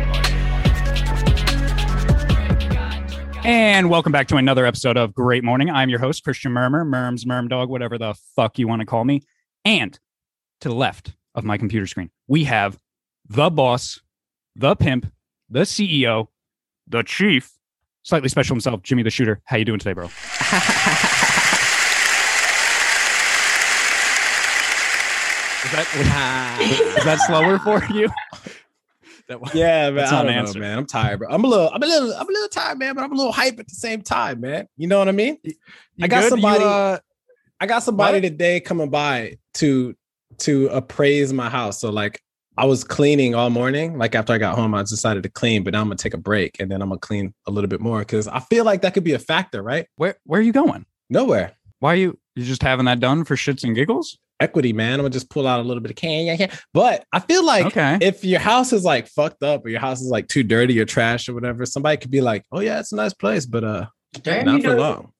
[3.44, 5.68] And welcome back to another episode of Great Morning.
[5.68, 9.04] I'm your host, Christian Murmur, Merms, Merm Dog, whatever the fuck you want to call
[9.04, 9.20] me.
[9.66, 10.00] And
[10.62, 12.78] to the left of my computer screen, we have
[13.28, 14.00] the boss,
[14.56, 15.12] the pimp,
[15.50, 16.28] the CEO,
[16.88, 17.52] the chief,
[18.02, 19.42] slightly special himself, Jimmy the Shooter.
[19.44, 20.08] How you doing today, bro?
[25.78, 28.08] is, that, is that slower for you?
[29.28, 30.04] That was- Yeah, man.
[30.04, 30.78] I don't an know, man.
[30.78, 31.28] I'm tired, bro.
[31.30, 32.94] I'm a little, I'm a little, I'm a little tired, man.
[32.94, 34.66] But I'm a little hype at the same time, man.
[34.76, 35.38] You know what I mean?
[35.44, 35.54] You
[36.02, 36.24] I got good?
[36.24, 36.98] You, somebody- uh,
[37.60, 38.22] I got somebody What?
[38.22, 39.94] today coming by to
[40.38, 41.80] to appraise my house.
[41.80, 42.20] So like,
[42.56, 43.98] I was cleaning all morning.
[43.98, 46.18] Like after I got home, I decided to clean, but now I'm gonna take a
[46.18, 48.94] break and then I'm gonna clean a little bit more because I feel like that
[48.94, 49.86] could be a factor, right?
[49.96, 50.86] where where are you going?
[51.10, 51.52] Nowhere.
[51.80, 54.18] Why are you you just having that done for shits and giggles?
[54.38, 54.94] Equity, man.
[54.94, 56.54] I'm gonna just pull out a little bit of can, yeah, yeah.
[56.72, 57.98] But I feel like okay.
[58.00, 60.86] if your house is like fucked up or your house is like too dirty or
[60.86, 63.86] trash or whatever, somebody could be like, "Oh yeah, it's a nice place, but uh,
[64.22, 65.12] Damn, not for long."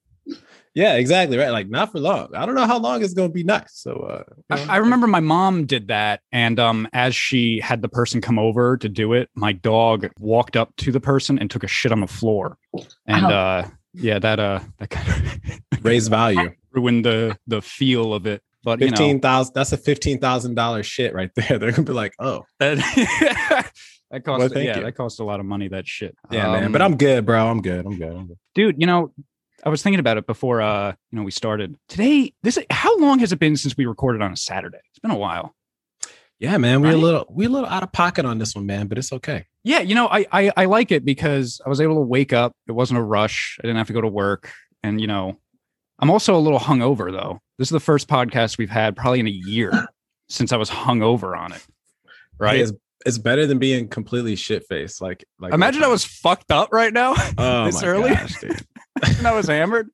[0.73, 1.49] Yeah, exactly right.
[1.49, 2.29] Like not for long.
[2.33, 3.73] I don't know how long it's gonna be nice.
[3.73, 7.59] So uh, you know, I, I remember my mom did that, and um, as she
[7.59, 11.37] had the person come over to do it, my dog walked up to the person
[11.37, 12.57] and took a shit on the floor,
[13.05, 13.29] and Ow.
[13.29, 16.51] uh, yeah, that uh, that kind of raise value.
[16.71, 18.41] ruined the the feel of it.
[18.63, 19.53] But Fifteen thousand.
[19.55, 21.57] That's a fifteen thousand dollar shit right there.
[21.59, 22.77] They're gonna be like, "Oh that
[24.11, 24.83] that cost Well, yeah, you.
[24.83, 25.67] that cost a lot of money.
[25.67, 26.15] That shit.
[26.29, 27.47] yeah, man." Um, But I'm good, bro.
[27.47, 27.85] I'm good.
[27.85, 28.13] I'm good.
[28.15, 28.37] I'm good.
[28.53, 29.11] dude you know
[29.63, 33.19] i was thinking about it before uh you know we started today this how long
[33.19, 35.53] has it been since we recorded on a saturday it's been a while
[36.41, 36.81] Yeah, man.
[36.81, 38.87] We're a little we a little out of pocket on this one, man.
[38.87, 39.45] But it's okay.
[39.63, 42.51] yeah you know I, I i like it because i was able to wake up
[42.67, 45.37] it wasn't a rush i didn't have to go to work and you know
[45.99, 49.27] i'm also a little hungover though this is the first podcast we've had probably in
[49.27, 49.85] a year
[50.29, 51.63] since i was hungover on it
[52.39, 52.71] right Hey, it's,
[53.05, 54.99] it's better than being completely shit faced.
[54.99, 58.09] Like like imagine i was fucked up right now oh this early?
[58.09, 59.89] gosh, and i was hammered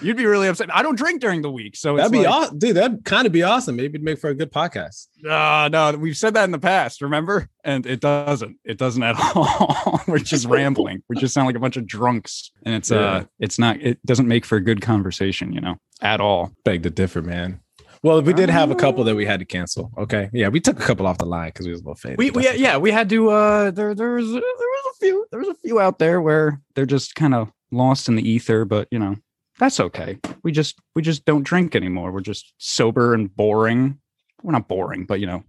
[0.00, 2.58] you'd be really upset i don't drink during the week so That'd be like, awesome,
[2.58, 2.76] dude.
[2.76, 3.76] That'd kind of be awesome.
[3.76, 5.08] Maybe it'd make for a good podcast.
[5.28, 7.48] Uh, no, we've said that in the past, remember?
[7.64, 8.58] And it doesn't.
[8.64, 10.00] It doesn't at all.
[10.06, 11.02] We're just rambling.
[11.08, 12.50] We just sound like a bunch of drunks.
[12.64, 16.20] And it's uh it's not it doesn't make for a good conversation, you know, at
[16.20, 16.52] all.
[16.64, 17.60] Beg to differ, man.
[18.02, 19.90] Well, we did have a couple that we had to cancel.
[19.98, 22.18] Okay, yeah, we took a couple off the line because we was a little faded.
[22.18, 25.40] We, we yeah, we had to uh there there was there was a few there
[25.40, 28.88] was a few out there where they're just kind of lost in the ether, but
[28.90, 29.16] you know,
[29.58, 30.18] that's okay.
[30.42, 32.12] We just we just don't drink anymore.
[32.12, 33.98] We're just sober and boring.
[34.42, 35.44] We're not boring, but you know,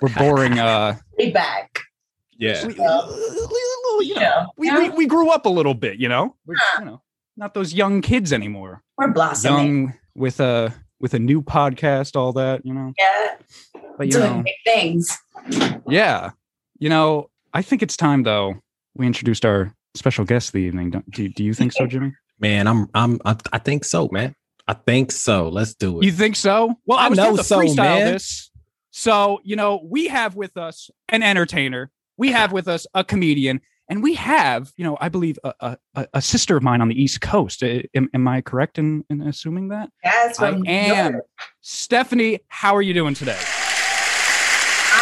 [0.00, 1.80] we're boring uh Way back.
[2.36, 2.66] yeah.
[2.66, 3.08] we, Yeah.
[4.00, 4.46] you know, Yeah.
[4.56, 6.36] we, we we grew up a little bit, you know.
[6.46, 7.02] We're, you know,
[7.36, 8.82] not those young kids anymore.
[8.96, 9.66] We're blossoming.
[9.84, 12.92] Young with a with a new podcast, all that, you know.
[12.98, 13.36] Yeah.
[13.96, 15.18] But you Doing know, big things.
[15.88, 16.30] yeah,
[16.78, 17.30] you know.
[17.54, 18.56] I think it's time though.
[18.94, 20.90] We introduced our special guest of the evening.
[20.90, 22.12] Don't, do Do you think so, Jimmy?
[22.38, 24.34] Man, I'm I'm I, I think so, man.
[24.66, 25.48] I think so.
[25.48, 26.04] Let's do it.
[26.04, 26.74] You think so?
[26.86, 28.12] Well, I, I was know know so, freestyle man.
[28.12, 28.50] this.
[28.90, 31.90] So you know, we have with us an entertainer.
[32.16, 36.08] We have with us a comedian, and we have, you know, I believe a, a,
[36.14, 37.62] a sister of mine on the East Coast.
[37.62, 39.90] Uh, Am, am I correct in, in assuming that?
[40.04, 41.12] Yes, I am.
[41.12, 41.24] York.
[41.60, 43.38] Stephanie, how are you doing today?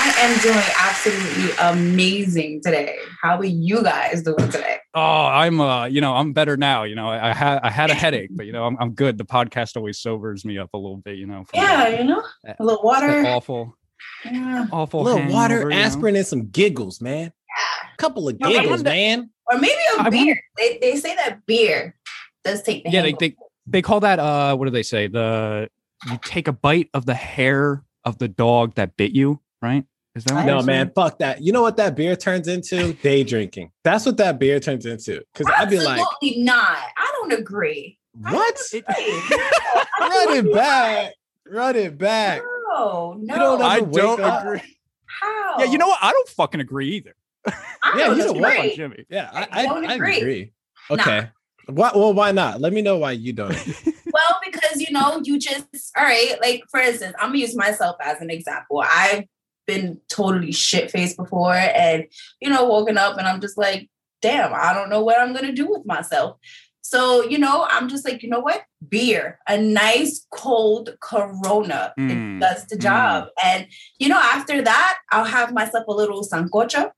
[0.08, 2.96] I am doing absolutely amazing today.
[3.22, 4.76] How are you guys doing today?
[4.94, 6.84] Oh, I'm uh, you know, I'm better now.
[6.84, 9.18] You know, I, I had I had a headache, but you know, I'm I'm good.
[9.18, 11.16] The podcast always sobers me up a little bit.
[11.18, 12.22] You know, Yeah, the- you know,
[12.58, 13.24] a little water.
[13.26, 13.76] awful,
[14.24, 14.66] Yeah.
[14.72, 15.00] awful.
[15.00, 15.76] a little hangover, water, you know?
[15.76, 17.24] aspirin, and some giggles, man.
[17.24, 17.88] Yeah.
[17.92, 19.30] A couple of No, giggles, wonder- man.
[19.50, 20.18] Or maybe a I beer.
[20.26, 21.96] wonder- They, they say that beer
[22.44, 23.34] does take the Yeah, they, they
[23.66, 25.08] they call that uh, what do they say?
[25.08, 25.68] The
[26.08, 29.84] you take a bite of the hair of the dog that bit you, right?
[30.16, 30.92] Is that what No, No, man, say?
[30.94, 31.42] fuck that.
[31.42, 32.94] You know what that beer turns into?
[32.94, 33.70] Day drinking.
[33.84, 35.22] That's what that beer turns into.
[35.32, 36.78] Because I'd be like, Absolutely not.
[36.96, 37.98] I don't agree.
[38.24, 38.60] I don't what?
[38.72, 39.38] agree.
[40.00, 41.12] Run it back.
[41.48, 42.42] Run it back.
[42.68, 43.34] No, no.
[43.34, 44.62] You don't I don't up- agree.
[45.04, 45.56] How?
[45.60, 45.98] Yeah, you know what?
[46.02, 47.14] I don't fucking agree either.
[47.46, 47.52] I
[47.96, 48.74] Yeah, don't you know agree.
[48.76, 49.04] Jimmy.
[49.08, 50.16] Yeah, I, I I, don't I agree.
[50.18, 50.52] agree.
[50.90, 51.28] Okay.
[51.68, 52.60] Why, well, why not?
[52.60, 53.54] Let me know why you don't.
[54.12, 56.36] Well, because you know, you just all right.
[56.40, 58.82] Like for instance, I'm gonna use myself as an example.
[58.82, 59.24] I've
[59.66, 62.04] been totally shit faced before, and
[62.40, 63.88] you know, woken up and I'm just like,
[64.22, 66.38] damn, I don't know what I'm gonna do with myself.
[66.82, 68.62] So you know, I'm just like, you know what?
[68.88, 73.28] Beer, a nice cold Corona, Mm, it does the job.
[73.42, 73.66] And
[73.98, 76.92] you know, after that, I'll have myself a little sancocho.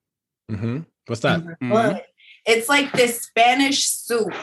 [0.51, 0.85] Mhm.
[1.07, 1.41] What's that?
[1.41, 2.03] Mhm.
[2.47, 4.35] It's like this Spanish soup,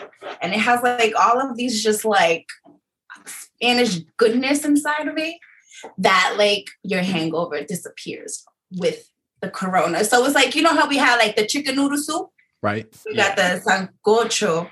[0.41, 2.47] and it has like all of these just like
[3.25, 5.35] Spanish goodness inside of it
[5.99, 9.09] that like your hangover disappears with
[9.41, 10.03] the corona.
[10.05, 12.29] So it's like, you know how we had like the chicken noodle soup?
[12.63, 12.87] Right.
[13.05, 14.69] We got the sancocho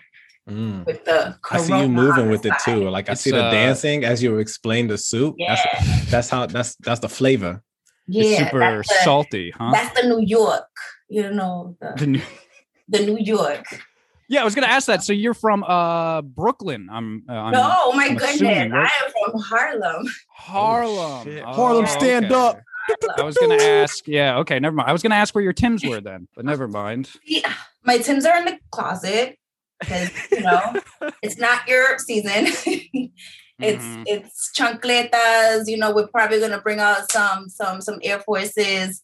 [0.49, 0.85] Mm.
[0.85, 2.89] with the I see you moving the with it too.
[2.89, 5.35] Like I It's, see the uh, dancing as you explain the soup.
[5.37, 5.55] Yeah.
[5.55, 7.63] That's that's how that's that's the flavor.
[8.09, 9.71] It's Yeah, super that's the, salty, huh?
[9.71, 10.67] that's the New York,
[11.07, 12.21] you know, the, The new-
[12.89, 13.63] the New York.
[14.33, 15.03] Yeah, I was gonna ask that.
[15.03, 16.89] So you're from uh Brooklyn?
[16.91, 17.23] I'm.
[17.29, 18.35] Uh, I'm no, oh my I'm goodness.
[18.35, 18.89] assuming, right?
[18.91, 20.05] I am from Harlem.
[20.29, 21.23] Harlem.
[21.25, 21.43] shit.
[21.45, 22.35] Oh, Harlem, stand okay.
[22.35, 22.59] up.
[23.17, 24.07] I was gonna ask.
[24.07, 24.39] Yeah.
[24.39, 24.59] Okay.
[24.59, 24.89] Never mind.
[24.89, 27.09] I was gonna ask where your Tims were then, but never mind.
[27.25, 27.53] Yeah,
[27.83, 29.37] My Tims are in the closet
[29.79, 30.73] because, you know,
[31.21, 32.47] it's not your season.
[33.59, 34.03] It's Mhm.
[34.07, 35.67] it's chancletas.
[35.67, 39.03] You know, we're probably gonna bring out some some some Air Forces,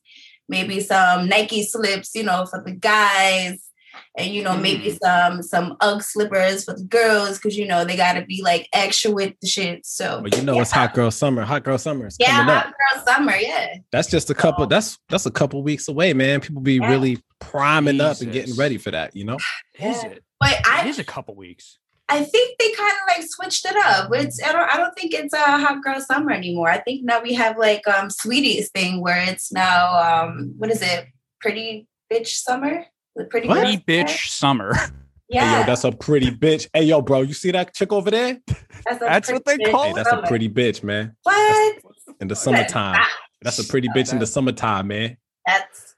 [0.50, 2.16] maybe some Nike slips.
[2.16, 3.69] You know, for the guys,
[4.20, 7.96] and you know maybe some some UGG slippers for the girls because you know they
[7.96, 9.86] gotta be like extra with the shit.
[9.86, 11.44] So Well, you know it's hot girl summer.
[11.44, 12.64] Hot girl summer is yeah, coming up.
[12.66, 13.36] hot girl summer.
[13.36, 14.68] Yeah, That's just a couple.
[14.68, 16.42] That's that's a couple weeks away, man.
[16.42, 16.90] People be Yeah.
[16.90, 19.16] really priming up and getting ready for that.
[19.16, 19.38] You know.
[19.80, 20.24] Is it?
[20.40, 21.78] but It I is a couple weeks.
[22.12, 24.10] I think they kind of like switched it up.
[24.14, 26.70] It's I don't I don't think it's a hot girl summer anymore.
[26.70, 30.82] I think now we have like um sweeties thing where it's now um what is
[30.82, 31.06] it?
[31.40, 32.86] Pretty bitch summer?
[33.16, 33.56] The pretty What?
[33.56, 34.10] girl Pretty summer?
[34.10, 34.74] bitch summer.
[35.32, 36.68] Hey, Yeah, yo, that's a pretty bitch.
[36.74, 38.40] Hey, yo, bro, you see that chick over there?
[38.84, 39.96] that's, that's what they bitch call Hey, it.
[39.96, 41.16] that's a pretty bitch, man.
[41.22, 41.76] what?
[42.20, 43.08] In the summertime, ah,
[43.44, 45.18] that's a pretty bitch in the summertime, man.
[45.46, 45.96] That's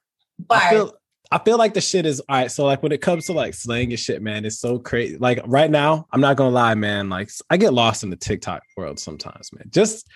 [0.50, 0.94] I feel
[1.32, 2.52] I feel like the shit is all right.
[2.52, 5.18] So like when it comes to like slang and shit, man, it's so crazy.
[5.18, 7.08] Like right now, I'm not gonna lie, man.
[7.08, 9.64] Like I get lost in the TikTok world sometimes, man.
[9.70, 10.10] Just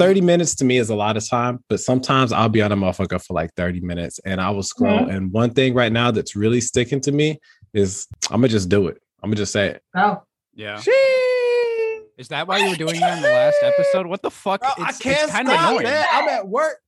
[0.00, 2.76] 30 minutes to me is a lot of time, but sometimes I'll be on a
[2.76, 4.62] motherfucker for like 30 minutes and I will mm-hmm.
[4.62, 5.10] scroll.
[5.10, 7.38] And one thing right now that's really sticking to me
[7.74, 8.96] is I'm gonna just do it.
[9.22, 9.82] I'm gonna just say it.
[9.94, 10.22] Oh,
[10.54, 10.80] Yeah.
[10.80, 10.90] She-
[12.16, 14.06] Is that why you were doing that in the last episode?
[14.06, 14.62] What the fuck?
[14.62, 15.84] Bro, I can't kind of stop, annoying.
[15.84, 16.06] man.
[16.10, 16.78] I'm at work.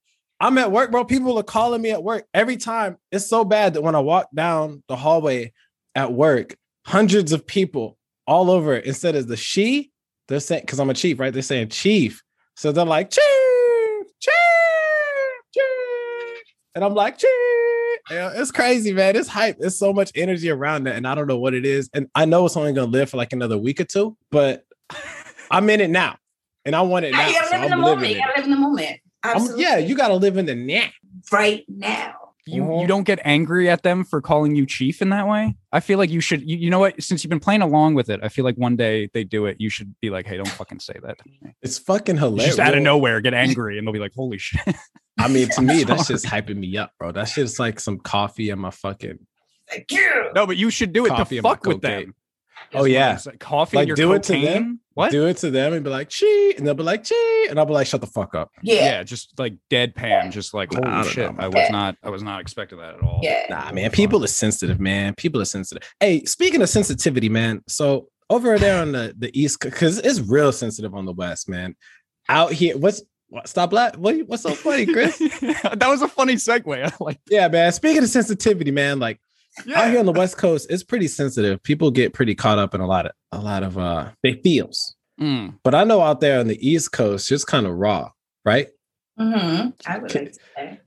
[0.40, 1.04] I'm at work, bro.
[1.04, 2.96] People are calling me at work every time.
[3.10, 5.52] It's so bad that when I walk down the hallway
[5.94, 6.56] at work,
[6.86, 8.86] hundreds of people all over it.
[8.86, 9.90] Instead of the she,
[10.28, 11.32] they're saying because I'm a chief, right?
[11.32, 12.21] They're saying chief.
[12.56, 13.22] So they're like cheer,
[14.20, 14.32] cheer,
[15.54, 15.64] cheer.
[16.74, 17.28] and I'm like chief.
[18.10, 19.16] Yeah, it's crazy, man.
[19.16, 19.58] It's hype.
[19.58, 21.88] There's so much energy around that, and I don't know what it is.
[21.94, 24.64] And I know it's only gonna live for like another week or two, but
[25.50, 26.16] I'm in it now,
[26.64, 27.26] and I want it now.
[27.26, 28.08] you gotta so live in the moment.
[28.12, 28.98] You gotta live in the moment.
[29.24, 29.62] I'm- Absolutely.
[29.62, 30.86] yeah, you gotta live in the now.
[31.30, 32.14] right now.
[32.44, 32.80] You Mhm.
[32.82, 35.54] you don't get angry at them for calling you chief in that way.
[35.70, 36.42] I feel like you should.
[36.42, 37.00] You, you know what?
[37.00, 39.58] Since you've been playing along with it, I feel like one day they do it.
[39.60, 41.18] You should be like, hey, don't fucking say that.
[41.62, 42.56] It's fucking You hilarious.
[42.56, 44.60] Just out of nowhere, get angry, and they'll be like, holy shit.
[45.18, 47.12] I mean, to me, that's just hyping me up, bro.
[47.12, 49.18] That shit's like some coffee in my fucking
[49.70, 50.30] Thank you.
[50.34, 52.06] No, but you should do it Coffee to in my fuck with cocaine.
[52.06, 52.14] them.
[52.74, 53.18] Oh, yeah.
[53.26, 54.80] I'm coffee Like, and your do it to them?
[54.94, 55.10] What?
[55.10, 57.66] do it to them and be like, "Chee," and they'll be like, "Chee," and I'll
[57.66, 58.74] be like, "Shut the fuck up." yeah.
[58.74, 59.02] Yeah.
[59.02, 61.34] just like deadpan, just like Nah, I holy shit.
[61.34, 61.42] know.
[61.42, 61.68] I was Yeah.
[61.70, 61.96] not.
[62.02, 63.20] I was not expecting that at all.
[63.22, 63.46] Yeah.
[63.50, 65.14] Nah, man, people are sensitive, man.
[65.14, 65.82] People are sensitive.
[66.00, 67.62] Hey, speaking of sensitivity, man.
[67.68, 71.74] So over there on the the east, because it's real sensitive on the west, man.
[72.28, 73.96] Out here, what's what, stop laugh?
[73.96, 75.16] What, what's so funny, Chris?
[75.40, 76.84] that was a funny segue.
[76.92, 77.18] I like.
[77.30, 77.72] yeah, man.
[77.72, 79.20] Speaking of sensitivity, man, like
[79.74, 81.62] out here on the west coast, it's pretty sensitive.
[81.62, 84.94] People get pretty caught up in a lot of a lot of uh they feels.
[85.20, 85.54] Mm.
[85.62, 88.10] But I know out there on the east coast, just kind of raw,
[88.44, 88.68] right?
[89.20, 89.68] Mm-hmm.
[89.86, 90.80] I would Can- like say.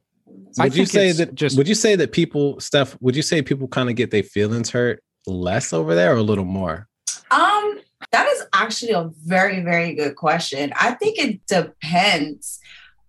[0.58, 3.68] Would you say that just- would you say that people, Steph, would you say people
[3.68, 6.88] kind of get their feelings hurt less over there or a little more?
[7.32, 7.80] Um,
[8.12, 10.74] that is actually a very, very good question.
[10.80, 12.60] I think it depends.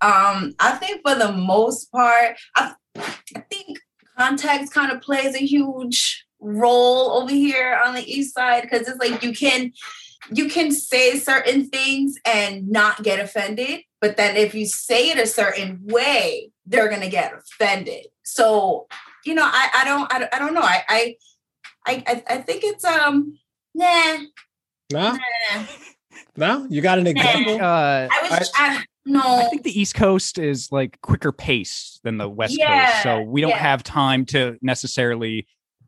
[0.01, 3.79] Um, I think for the most part, I, I think
[4.19, 8.99] context kind of plays a huge role over here on the east side because it's
[8.99, 9.73] like you can
[10.33, 15.19] you can say certain things and not get offended, but then if you say it
[15.19, 18.07] a certain way, they're gonna get offended.
[18.25, 18.87] So,
[19.25, 20.63] you know, I, I don't I, don't- I don't know.
[20.63, 21.17] I I
[21.87, 23.39] I I- I think it's um
[23.75, 24.19] nah
[24.93, 25.13] No,
[25.53, 25.63] nah.
[26.37, 27.55] no, you got an I think, example?
[27.65, 29.21] uh, I was I- I, no.
[29.23, 33.23] I think the East Coast is like quicker pace than the West Yeah, Coast, so
[33.23, 33.57] we don't yeah.
[33.59, 35.47] have time to necessarily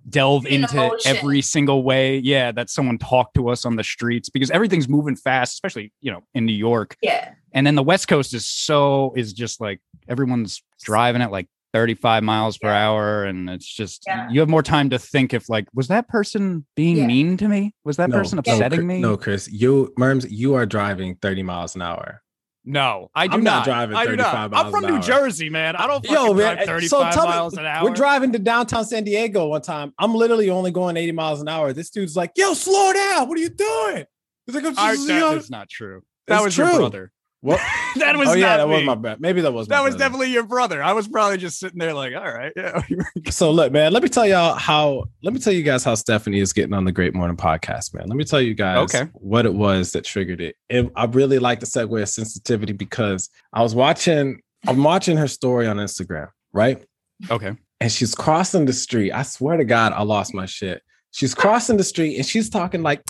[0.08, 1.16] delve In into emotion.
[1.16, 2.18] every single way.
[2.18, 6.10] Yeah, that someone talked to us on the streets because everything's moving fast, especially you
[6.10, 6.96] know in New York.
[7.02, 11.48] yeah, And then the West Coast is so is just like everyone's driving at like
[11.74, 12.88] 35 miles per Yeah.
[12.88, 14.26] hour, and it's just Yeah.
[14.30, 17.06] you have more time to think if like was that person being Yeah.
[17.06, 17.74] mean to me?
[17.84, 19.00] Was that person upsetting Chris- me?
[19.00, 22.22] No, Chris, you Merms, you are driving 30 miles an hour.
[22.68, 23.64] No, I do I'm not not.
[23.64, 24.26] driving I do not.
[24.50, 25.00] 35 I'm from New.
[25.00, 25.74] Jersey, man.
[25.74, 27.84] I don't Yo, man, drive 35 so tell me- an hour.
[27.84, 29.94] We're driving to downtown San Diego one time.
[29.98, 31.72] I'm literally only going 80 miles an hour.
[31.72, 33.26] This dude's like, yo, slow down.
[33.26, 34.04] What are you doing?
[34.44, 36.02] He's like, I'm I, just, that you know, is not true.
[36.26, 37.10] That was your brother.
[37.40, 37.60] What?
[37.96, 39.20] That was oh yeah, that was my bad.
[39.20, 40.04] Maybe that was my That was brother.
[40.04, 40.82] definitely your brother.
[40.82, 42.82] I was probably just sitting there like, all right, yeah.
[43.30, 46.38] So look, man, let me tell y'all how let me tell you guys how Stephanie
[46.38, 48.06] is getting on the Great Morning Podcast, man.
[48.06, 49.10] Let me tell you guys Okay.
[49.14, 50.54] what it was that triggered it.
[50.70, 55.26] And I really like the segue of sensitivity because I was watching, I'm watching her
[55.28, 56.84] story on Instagram, right?
[57.30, 57.56] okay.
[57.80, 59.12] And she's crossing the street.
[59.12, 60.82] I swear to God, I lost my shit.
[61.12, 63.02] She's crossing the street and she's talking like,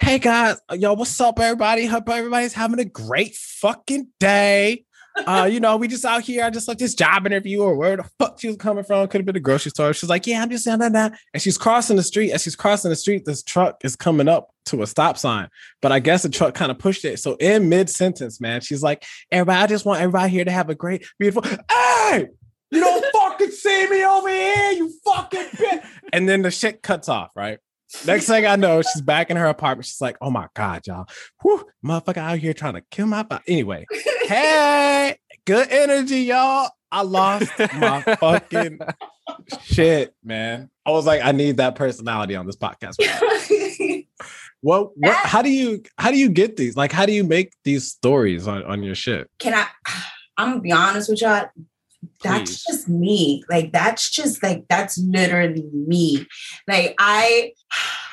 [0.00, 1.86] Hey guys, yo, what's up, everybody?
[1.86, 4.84] Hope everybody's having a great fucking day.
[5.16, 6.44] Uh, you know, we just out here.
[6.44, 9.06] I just like this job interview or where the fuck she was coming from.
[9.06, 9.94] Could have been a grocery store.
[9.94, 11.18] She's like, Yeah, I'm just down that.
[11.32, 12.32] And she's crossing the street.
[12.32, 15.48] As she's crossing the street, this truck is coming up to a stop sign.
[15.80, 17.20] But I guess the truck kind of pushed it.
[17.20, 20.74] So in mid-sentence, man, she's like, Everybody, I just want everybody here to have a
[20.74, 21.44] great, beautiful.
[21.70, 22.26] Hey,
[22.72, 25.86] you don't fucking see me over here, you fucking bitch.
[26.12, 27.60] And then the shit cuts off, right?
[28.06, 29.86] Next thing I know, she's back in her apartment.
[29.86, 31.06] She's like, oh my God, y'all.
[31.42, 33.42] Whew, motherfucker out here trying to kill my body.
[33.48, 33.86] Anyway,
[34.24, 36.70] hey, good energy, y'all.
[36.90, 38.78] I lost my fucking
[39.62, 40.70] shit, man.
[40.86, 42.96] I was like, I need that personality on this podcast.
[44.62, 46.76] well, what how do you how do you get these?
[46.76, 49.28] Like, how do you make these stories on, on your shit?
[49.38, 49.66] Can I?
[50.36, 51.48] I'm gonna be honest with y'all.
[52.22, 52.64] That's Please.
[52.64, 53.44] just me.
[53.48, 56.26] Like that's just like that's literally me.
[56.66, 57.52] Like I,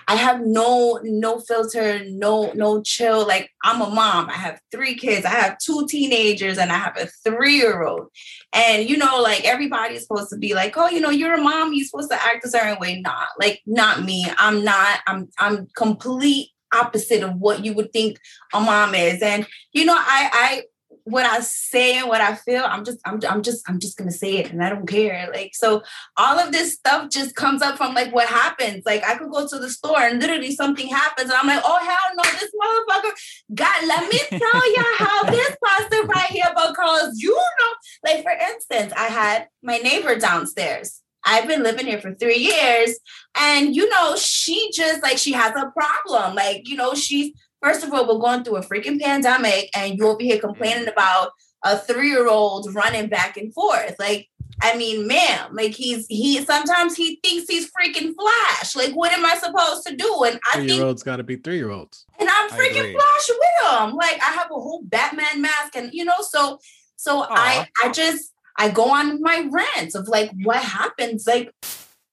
[0.07, 3.25] I have no no filter, no no chill.
[3.25, 4.29] Like I'm a mom.
[4.29, 5.25] I have three kids.
[5.25, 8.07] I have two teenagers, and I have a three year old.
[8.53, 11.74] And you know, like everybody's supposed to be like, oh, you know, you're a mom.
[11.74, 13.01] You're supposed to act a certain way.
[13.01, 14.25] Not like not me.
[14.38, 15.00] I'm not.
[15.07, 18.17] I'm I'm complete opposite of what you would think
[18.53, 19.21] a mom is.
[19.21, 20.63] And you know, I I
[21.03, 24.12] what I say and what I feel, I'm just, I'm, I'm just, I'm just gonna
[24.12, 25.29] say it, and I don't care.
[25.34, 25.81] Like, so
[26.17, 28.84] all of this stuff just comes up from like what happens.
[28.86, 31.79] Like, I could go to the store and literally something happens, and I'm like, oh
[31.79, 33.12] hell no, this motherfucker.
[33.53, 38.31] God, let me tell you how this pasta right here, because you know, like for
[38.31, 41.01] instance, I had my neighbor downstairs.
[41.24, 42.98] I've been living here for three years,
[43.39, 46.36] and you know, she just like she has a problem.
[46.36, 50.07] Like, you know, she's First of all, we're going through a freaking pandemic, and you
[50.07, 51.31] over here complaining about
[51.63, 53.95] a three-year-old running back and forth.
[53.99, 54.27] Like,
[54.63, 58.75] I mean, ma'am, like he's he sometimes he thinks he's freaking Flash.
[58.75, 60.23] Like, what am I supposed to do?
[60.23, 62.05] And I Three think year olds got to be three year olds.
[62.19, 62.93] and I'm freaking.
[62.93, 63.95] Flash with him.
[63.95, 66.59] Like I have a whole Batman mask, and you know, so
[66.95, 71.51] so I I just I go on my rants of like what happens like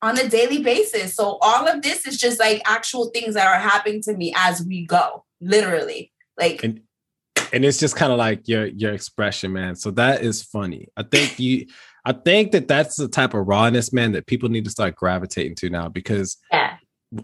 [0.01, 1.15] on a daily basis.
[1.15, 4.63] So all of this is just like actual things that are happening to me as
[4.63, 6.13] we go, literally.
[6.39, 6.81] Like And
[7.53, 9.75] and it's just kind of like your your expression, man.
[9.75, 10.89] So that is funny.
[10.97, 11.67] I think you.
[12.05, 15.57] I think that that's the type of rawness, man, that people need to start gravitating
[15.57, 16.77] to now because yeah,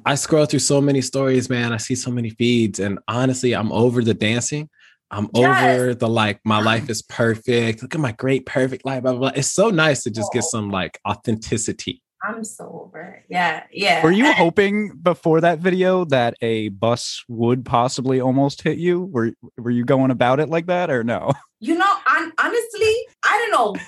[0.04, 1.72] I scroll through so many stories, man.
[1.72, 4.68] I see so many feeds, and honestly, I'm over the dancing.
[5.10, 5.80] I'm Yes.
[5.80, 6.64] over the like, my ah.
[6.64, 7.82] life is perfect.
[7.82, 9.02] Look at my great, perfect life.
[9.02, 9.32] Blah, blah, blah.
[9.34, 10.48] It's so nice to just get oh.
[10.50, 12.02] some like authenticity.
[12.26, 13.24] I'm so over it.
[13.28, 14.02] Yeah, yeah.
[14.02, 19.04] Were you hoping before that video that a bus would possibly almost hit you?
[19.04, 21.32] Were were you going about it like that or no?
[21.60, 23.82] You know, hon- honestly, I don't know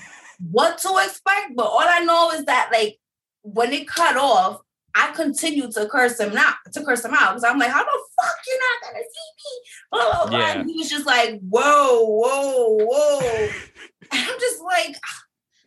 [0.51, 2.97] what to expect, but all I know is that like
[3.43, 4.61] when it cut off,
[4.95, 7.99] I continued to curse him out, to curse him out because I'm like, how the
[8.19, 9.61] fuck you're not gonna see me?
[9.91, 10.39] Blah, blah, blah.
[10.39, 10.59] Yeah.
[10.59, 13.19] And he was just like, whoa, whoa, whoa.
[14.11, 14.95] and I'm just like,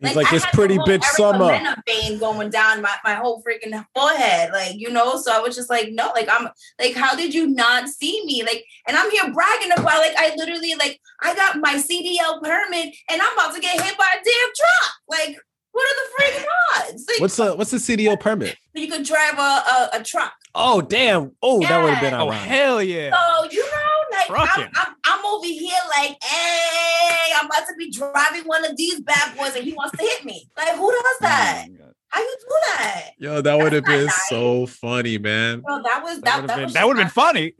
[0.02, 1.46] It's like, I it's pretty whole bitch Erica summer.
[1.46, 5.16] Mena vein going down my, my whole freaking forehead, like you know.
[5.16, 8.42] So I was just like, no, like I'm like, how did you not see me?
[8.42, 12.94] Like, and I'm here bragging about like I literally like I got my CDL permit
[13.10, 14.92] and I'm about to get hit by a damn truck.
[15.08, 15.38] Like,
[15.72, 16.46] what are the freaking
[16.78, 17.06] odds?
[17.08, 18.56] Like, What's the what's the CDL permit?
[18.74, 20.32] you could drive a, a, a truck.
[20.54, 21.32] Oh damn!
[21.42, 22.22] Oh, that would have been Yeah.
[22.22, 23.10] Oh hell yeah!
[23.10, 23.89] So you know,
[24.28, 28.76] like I'm, I'm, I'm over here, like, hey, I'm about to be driving one of
[28.76, 30.48] these bad boys, and he wants to hit me.
[30.56, 31.66] Like, who does oh that?
[31.80, 31.84] Oh.
[32.08, 32.46] How you do
[32.76, 33.10] that?
[33.18, 34.28] Yo, that would have been nice.
[34.28, 35.62] so funny, man.
[35.64, 36.40] Well, that was That that.
[36.40, 37.54] would That, have been was that would have been just funny.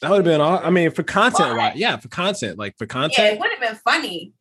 [0.00, 0.58] That would have been all.
[0.64, 1.56] I mean, for content, What?
[1.58, 3.18] wise, yeah, for content, like for content.
[3.18, 4.32] Yeah, it would have been funny.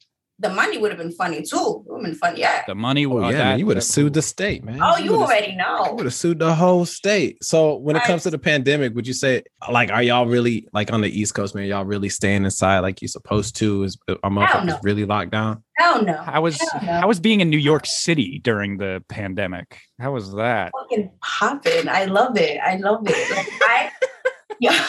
[0.41, 1.83] The money would have been funny too.
[1.85, 2.39] It would have been funny.
[2.39, 2.63] Yeah.
[2.65, 4.79] The money Oh, would yeah, man, you would have sued the state, man.
[4.81, 5.93] Oh, you would've- already You know.
[5.95, 7.43] would have sued the whole state.
[7.43, 10.93] So when it comes to the pandemic, would you say like are y'all really like
[10.93, 11.65] on the East Coast, man?
[11.65, 13.83] Y'all really staying inside like you're supposed to?
[13.83, 14.79] Is uh, are motherfuckers no.
[14.81, 15.61] really locked down?
[15.77, 16.15] Hell no.
[16.15, 16.99] How was Hell no.
[17.01, 19.77] how was being in New York City during the pandemic?
[19.99, 20.71] How was that?
[20.79, 21.89] fucking popping.
[21.89, 22.59] I love it.
[22.65, 23.31] I love it.
[23.35, 23.91] Like, I
[24.61, 24.85] yeah.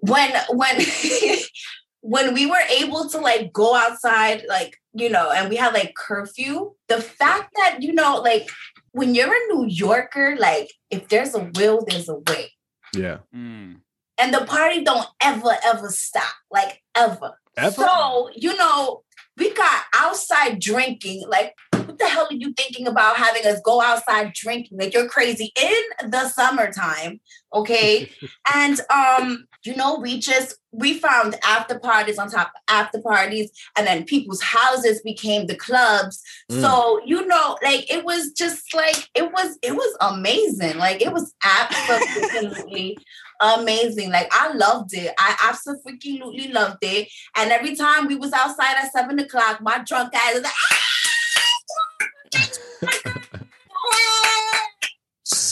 [0.00, 0.76] When when
[2.06, 5.94] when we were able to like go outside, like you know, and we had like
[5.96, 6.72] curfew.
[6.88, 8.48] The fact that you know, like
[8.92, 12.52] when you're a New Yorker, like if there's a will, there's a way.
[12.94, 13.18] Yeah.
[13.34, 13.80] Mm.
[14.18, 17.32] and the party don't ever ever stop, like ever.
[17.56, 17.72] Ever?
[17.72, 19.02] So you know,
[19.36, 21.24] we got outside drinking.
[21.28, 24.78] Like, what the hell are you thinking about having us go outside drinking?
[24.78, 27.20] Like, you're crazy in the summertime,
[27.52, 28.10] okay?
[28.54, 33.50] and um, you know, we just we found after parties on top of after parties,
[33.76, 36.22] and then people's houses became the clubs.
[36.50, 36.60] Mm.
[36.60, 40.78] So you know, like it was just like it was it was amazing.
[40.78, 42.98] Like it was absolutely
[43.40, 44.10] amazing.
[44.10, 45.14] Like I loved it.
[45.18, 47.08] I absolutely loved it.
[47.36, 50.82] And every time we was outside at seven o'clock, my drunk ass was like, "Ah!"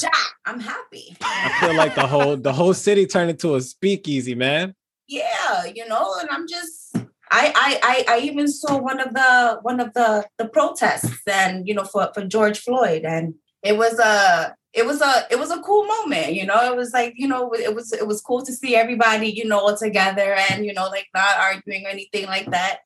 [0.05, 0.13] shot.
[0.47, 1.17] I'm happy.
[1.23, 4.75] I feel like the whole the whole city turned into a speakeasy, man.
[5.07, 6.97] Yeah, you know, and I'm just
[7.31, 11.67] I, I I I even saw one of the one of the the protests and
[11.67, 15.51] you know for for George Floyd and it was a it was a it was
[15.51, 18.43] a cool moment you know it was like you know it was it was cool
[18.45, 22.27] to see everybody you know all together and you know like not arguing or anything
[22.27, 22.81] like that.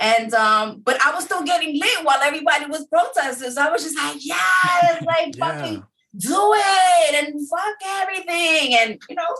[0.00, 3.84] And um but I was still getting lit while everybody was protesting so I was
[3.84, 5.84] just like yes like fucking
[6.16, 9.36] do it and fuck everything and you know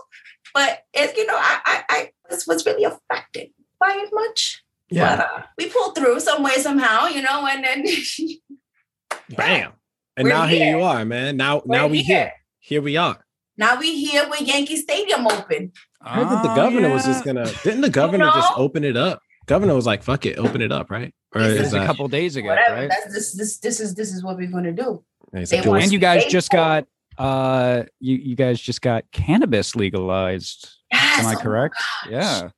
[0.55, 5.17] but it's you know I I, I this was really affected by it much Yeah.
[5.17, 7.85] but uh, we pulled through some way somehow you know and then
[9.37, 9.73] Bam.
[10.17, 10.65] And We're now here.
[10.65, 10.77] here.
[10.77, 11.35] you are, man.
[11.37, 12.17] Now We're now we here.
[12.17, 12.31] here.
[12.59, 13.17] Here we are.
[13.57, 15.71] now we here with Yankee Stadium open
[16.01, 18.63] I heard that the Oh, governor was just gonna didn't the governor just know?
[18.63, 19.19] open it up?
[19.47, 21.13] Governor was like, fuck it, open it up, right?
[21.35, 22.89] Or This It is a couple days ago, whatever right?
[22.89, 25.03] that's this this this is this is what we're gonna do
[25.35, 25.83] he's like, do want- it.
[25.85, 26.85] And you guys just got
[27.17, 30.69] uh you you guys just got cannabis legalized.
[30.91, 31.75] yes, Am I oh correct?
[31.75, 32.11] gosh.
[32.11, 32.49] Yeah.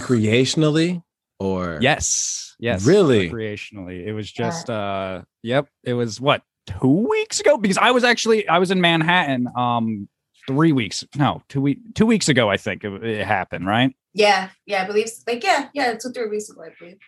[0.00, 1.02] recreationally
[1.38, 2.54] or Yes.
[2.58, 2.86] Yes.
[2.86, 3.28] Really?
[3.30, 4.06] Recreationally.
[4.06, 5.68] It was just uh yep.
[5.84, 6.42] It was what
[6.80, 7.58] two weeks ago?
[7.58, 10.08] Because I was actually I was in Manhattan um
[10.46, 14.50] three weeks no two week two weeks ago I think it, it happened right yeah
[14.64, 16.98] yeah I believe like yeah yeah two three weeks ago I believe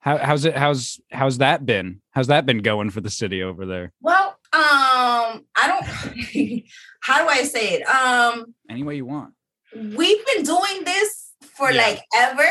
[0.00, 3.66] how, how's it how's how's that been how's that been going for the city over
[3.66, 5.84] there well um I don't
[7.00, 9.34] how do I say it um any way you want
[9.74, 11.82] we've been doing this for Yeah.
[11.86, 12.48] like ever.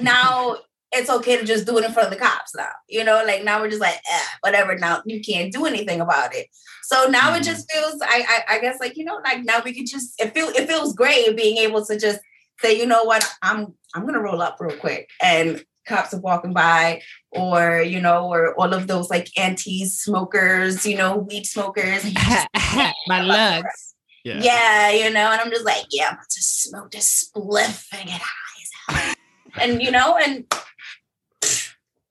[0.00, 0.56] Now
[0.92, 2.68] it's okay to just do it in front of the cops now.
[2.88, 4.76] You know, like now we're just like, eh, whatever.
[4.76, 6.46] Now you can't do anything about it.
[6.84, 7.40] So now Mhm.
[7.40, 10.20] it just feels, I, I, I guess, like you know, like now we can just.
[10.20, 12.20] It feel it feels great being able to just
[12.60, 16.52] say, you know what, I'm I'm gonna roll up real quick, and cops are walking
[16.52, 22.04] by, or you know, or all of those like anti-smokers, you know, weed smokers.
[22.04, 23.94] and you just- my lugs.
[24.24, 24.90] yeah.
[24.90, 28.20] you know, and I'm just like, yeah, I'm about to smoke this spliff and get
[28.20, 29.14] high as hell.
[29.60, 30.44] and you know, and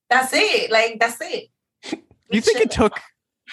[0.09, 0.71] that's it.
[0.71, 1.47] Like that's it.
[1.89, 1.97] do
[2.31, 2.99] you think it took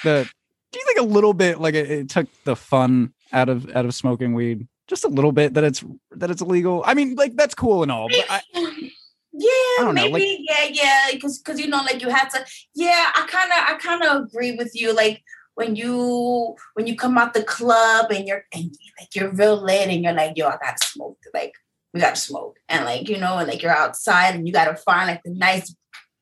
[0.05, 0.29] the
[0.73, 3.85] do you think a little bit like it, it took the fun out of out
[3.85, 7.35] of smoking weed just a little bit that it's that it's illegal i mean like
[7.37, 8.43] that's cool and all but I,
[9.33, 12.45] yeah, don't know, like- maybe, yeah, yeah, because because you know, like you had to,
[12.75, 13.13] yeah.
[13.15, 14.95] I kind of, I kind of agree with you.
[14.95, 15.23] Like
[15.55, 19.89] when you when you come out the club and you're and like you're real lit
[19.89, 21.19] and you're like, yo, I gotta smoke.
[21.35, 21.55] Like
[21.93, 25.09] we gotta smoke, and like you know, and like you're outside and you gotta find
[25.09, 25.75] like the nice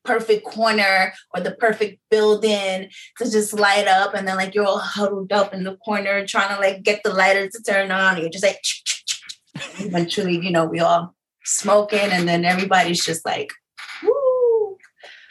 [0.03, 4.77] perfect corner or the perfect building to just light up and then like you're all
[4.79, 8.21] huddled up in the corner trying to like get the lighter to turn on and
[8.21, 8.61] you're just like
[9.79, 11.13] eventually you know we all
[11.47, 13.51] smoking and then everybody's just like
[14.03, 14.77] woo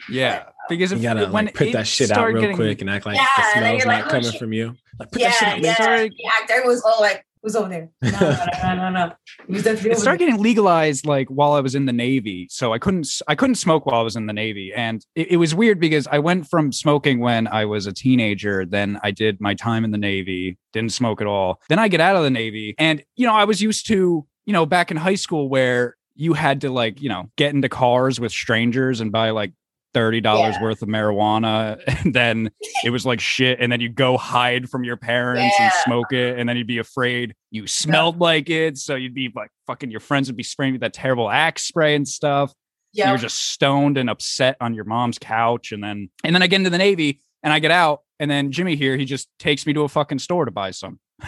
[0.09, 2.89] yeah um, because You gotta when like put that shit out real getting- quick and
[2.89, 4.39] act like Yeah, the smell's you're not oh, coming shit.
[4.39, 4.75] from you.
[4.99, 5.75] Like put that shit yeah out, yeah man.
[5.77, 6.09] Sorry.
[6.09, 9.05] the actor was all like who's over there no no no no no
[9.47, 12.47] it was definitely it over started getting legalized like while I was in the Navy.
[12.49, 14.73] So I couldn't I couldn't smoke while I was in the Navy.
[14.73, 18.65] And it, it was weird because I went from smoking when I was a teenager,
[18.65, 21.61] then I did my time in the Navy, didn't smoke at all.
[21.69, 22.73] Then I get out of the Navy.
[22.79, 26.33] And you know, I was used to, you know, back in high school where you
[26.33, 29.53] had to like, you know, get into cars with strangers and buy like
[29.93, 30.61] $30 Yeah.
[30.61, 32.51] worth of marijuana and then
[32.83, 36.37] it was like shit and then you go hide from your parents and smoke it
[36.37, 40.01] and then you'd be afraid you smelled like it so you'd be like fucking your
[40.01, 42.53] friends would be spraying you with that terrible axe spray and stuff
[42.93, 46.47] yeah you're just stoned and upset on your mom's couch and then and then I
[46.47, 49.65] get into the navy and I get out and then Jimmy here he just takes
[49.65, 50.99] me to a fucking store to buy some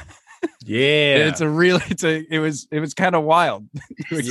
[0.66, 1.28] Yeah.
[1.28, 3.68] it's a really it's a it was it was kind of wild
[4.10, 4.28] to experience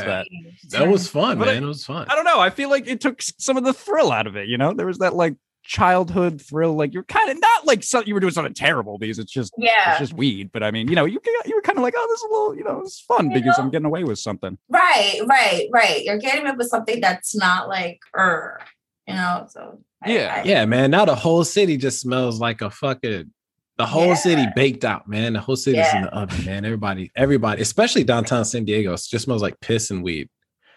[0.00, 0.04] Yeah.
[0.04, 0.26] that
[0.70, 1.64] that was fun, But I- man.
[1.64, 2.06] it was fun.
[2.10, 2.40] I don't know.
[2.40, 4.48] I feel like it took some of the thrill out of it.
[4.48, 6.74] You know, there was that like childhood thrill.
[6.74, 9.52] Like you're kind of not like so, you were doing something terrible because it's just
[9.58, 10.50] yeah it's just weed.
[10.52, 12.32] But I mean, you know, you you were kind of like, oh, this is a
[12.32, 13.64] little, you know, it's fun You because know?
[13.64, 14.58] I'm getting away with something.
[14.68, 18.60] right right right you're getting it with something that's not like er
[19.06, 20.34] you know so I- Yeah.
[20.44, 20.90] I- Yeah, man.
[20.90, 23.32] Now the whole city just smells like a fucking
[23.78, 24.14] The whole Yeah.
[24.14, 25.34] city baked out, man.
[25.34, 26.64] The whole city's in the oven, man.
[26.64, 30.28] Everybody, everybody, especially downtown San Diego, it just smells like piss and weed.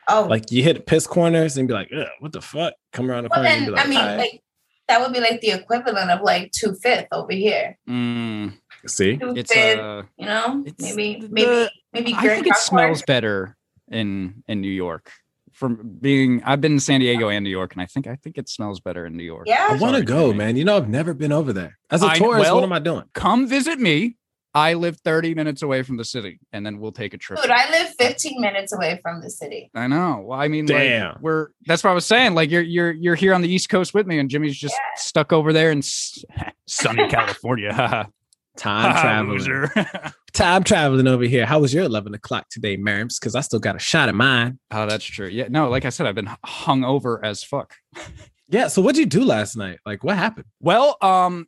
[0.09, 2.73] Oh, Like you hit piss corners and be like, Ugh, what the fuck?
[2.91, 4.41] Come around the well corner and be then like, I mean, "Alright." like
[4.89, 7.77] that would be like the equivalent of like two fifth over here.
[7.88, 8.53] Mm,
[8.88, 12.13] see, Two it's fifth, uh, you know, it's maybe the- maybe maybe.
[12.15, 13.55] I think it smells better
[13.91, 15.12] in in New York.
[15.60, 18.38] From being, I've been in San Diego and New York, and I think I think
[18.38, 19.43] it smells better in New York.
[19.45, 19.67] Yeah.
[19.69, 20.38] I want to go, Jimmy.
[20.38, 20.56] man.
[20.56, 21.78] You know, I've never been over there.
[21.91, 23.04] As a I- tourist, well- what am I doing?
[23.13, 24.15] Come visit me.
[24.54, 27.39] I live 30 minutes away from the city, and then we'll take a trip.
[27.41, 29.69] Dude, I live 15 minutes away from the city.
[29.76, 30.24] I know.
[30.26, 31.10] Well, I mean, Damn.
[31.10, 32.34] like, we're that's what I was saying.
[32.36, 34.95] Like, you're you're you're here on the East Coast with me, and Jimmy's just Yeah.
[35.02, 36.24] stuck over there in s-
[36.65, 38.10] sunny California.
[38.60, 38.82] Haha.
[38.82, 39.38] Time Haha, traveling.
[39.38, 40.13] loser.
[40.34, 41.45] Time traveling over here.
[41.45, 43.19] How was your 11 o'clock today, Merms?
[43.19, 44.60] Because I still got a shot at mine.
[44.72, 45.28] oh, that's true.
[45.28, 47.76] Yeah, no, like I said, I've been hung over as fuck.
[48.52, 48.67] Yeah.
[48.67, 49.78] So what'd you do last night?
[49.86, 50.48] Like, what happened?
[50.60, 51.45] Well, um,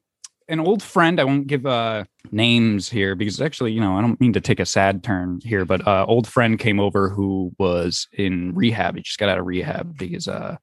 [0.47, 4.21] an old friend, I won't give uh names here because actually, you know, I don't
[4.21, 8.07] mean to take a sad turn here, but uh old friend came over who was
[8.13, 8.97] in rehab.
[8.97, 10.57] He just got out of rehab because uh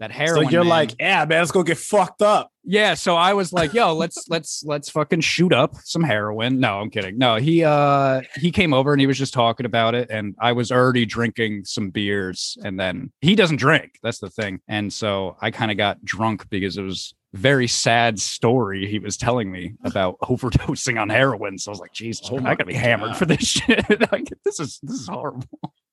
[0.00, 0.44] that heroin.
[0.46, 2.50] so you're man- like, yeah, man, let's go get fucked up.
[2.64, 2.94] yeah.
[2.94, 6.58] So I was like, yo, let's let's let's fucking shoot up some heroin.
[6.60, 7.16] No, I'm kidding.
[7.18, 10.52] No, he uh he came over and he was just talking about it, and I
[10.52, 13.98] was already drinking some beers, and then he doesn't drink.
[14.02, 14.60] That's the thing.
[14.68, 18.98] And so I kind of got drunk because it was a very sad story he
[18.98, 21.58] was telling me about overdosing on heroin.
[21.58, 23.18] So I was like, Jesus, Oh I gotta be hammered God.
[23.18, 24.12] for this shit.
[24.12, 25.46] like, this is this is horrible.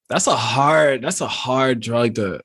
[0.09, 2.41] That's a hard, that's a hard drug to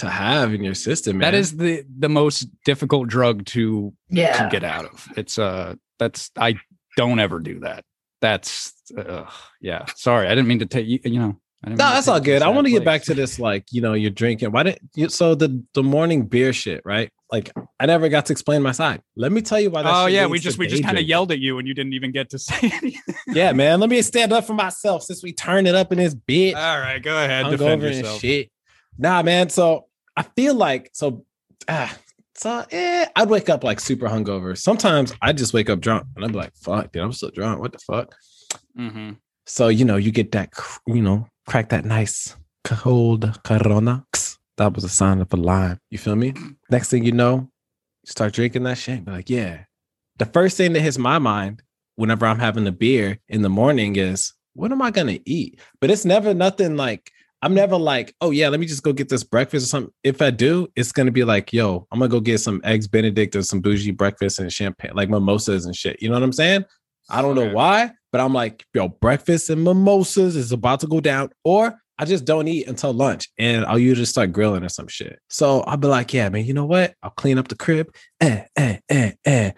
[0.00, 1.32] to have in your system, man.
[1.32, 4.42] That is the the most difficult drug to Yeah.
[4.44, 5.08] to get out of.
[5.16, 6.56] It's uh that's I
[6.96, 7.84] don't ever do that.
[8.20, 9.24] That's uh,
[9.60, 9.86] yeah.
[9.96, 10.98] Sorry, I didn't mean to take you.
[11.04, 11.40] You know.
[11.62, 12.42] I didn't No, mean that's all you to a good.
[12.42, 14.50] I want to get back to this, like, you know, you're drinking.
[14.50, 15.08] Why didn't you?
[15.10, 17.10] So the the morning beer shit, right?
[17.30, 19.02] Like, I never got to explain my side.
[19.14, 19.82] Let me tell you why.
[19.82, 21.92] That Oh yeah, we just we just kind of yelled at you and you didn't
[21.92, 23.14] even get to say anything.
[23.28, 23.78] Yeah, man.
[23.78, 26.56] Let me stand up for myself since we turn it up in this bitch.
[26.56, 27.44] all right, go ahead.
[27.44, 28.20] I'm defend over and yourself.
[28.20, 28.50] shit.
[28.98, 29.50] Nah, man.
[29.50, 29.86] So
[30.20, 31.24] I feel like so.
[31.66, 31.96] Ah,
[32.34, 34.56] so eh, I'd wake up like super hungover.
[34.56, 37.60] Sometimes I just wake up drunk and I'm like, "Fuck, dude, I'm still drunk.
[37.60, 38.14] What the fuck?"
[38.78, 39.16] Mhm.
[39.46, 40.50] So you know, you get that,
[40.86, 44.04] you know, crack that nice cold Corona.
[44.58, 45.78] That was a sign of a lime.
[45.90, 46.34] You feel me?
[46.70, 47.48] Next thing you know,
[48.04, 49.06] you start drinking that shit.
[49.06, 49.64] Be like, yeah.
[50.18, 51.62] The first thing that hits my mind
[51.96, 55.58] whenever I'm having a beer in the morning is, what am I gonna eat?
[55.80, 57.10] But it's never nothing like.
[57.42, 59.92] I'm never like, oh yeah, let me just go get this breakfast or something.
[60.04, 63.34] If I do, it's gonna be like, yo, I'm gonna go get some eggs Benedict
[63.34, 66.00] or some bougie breakfast and champagne, like mimosas and shit.
[66.02, 66.64] You know what I'm saying?
[67.08, 67.54] I don't know Okay.
[67.54, 72.04] why, but I'm like, yo, breakfast and mimosas is about to go down, or I
[72.04, 75.18] just don't eat until lunch and I'll usually start grilling or some shit.
[75.28, 76.94] So I'll be like, yeah, man, you know what?
[77.02, 77.92] I'll clean up the crib.
[78.20, 79.50] Eh, eh, eh, eh.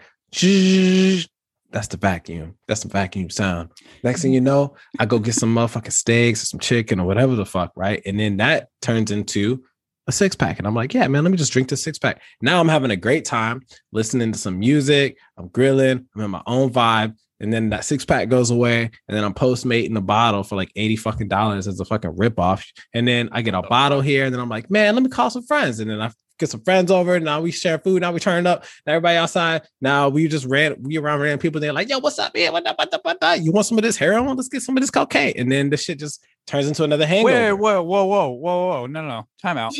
[1.73, 2.55] That's the vacuum.
[2.67, 3.71] That's the vacuum sound.
[4.03, 7.35] Next thing you know, I go get some motherfucking steaks or some chicken or whatever
[7.35, 7.99] the fuck, right?
[8.05, 9.63] And then that turns into
[10.05, 10.59] a six pack.
[10.59, 12.21] And I'm like, yeah, man, let me just drink this six pack.
[12.41, 15.17] Now I'm having a great time listening to some music.
[15.35, 16.05] I'm grilling.
[16.15, 17.15] I'm in my own vibe.
[17.39, 18.83] And then that six pack goes away.
[18.83, 22.65] And then I'm postmating the bottle for like 80 fucking dollars as a fucking ripoff.
[22.93, 24.25] And then I get a bottle here.
[24.25, 25.79] And then I'm like, man, let me call some friends.
[25.79, 27.19] And then I get some friends over.
[27.19, 28.01] Now we share food.
[28.01, 28.63] Now we turn up.
[28.85, 29.63] Now everybody outside.
[29.81, 31.61] Now we just ran, we around random people.
[31.61, 32.51] They're like, yo, what's up, man?
[32.53, 33.39] What up, what up, what up?
[33.41, 34.35] You want some of this heroin?
[34.35, 35.33] Let's get some of this cocaine.
[35.37, 37.33] And then the shit just turns into another hangover.
[37.33, 38.85] Wait, whoa, whoa, whoa, whoa, whoa!
[38.87, 39.27] No, no, no!
[39.41, 39.73] Time out.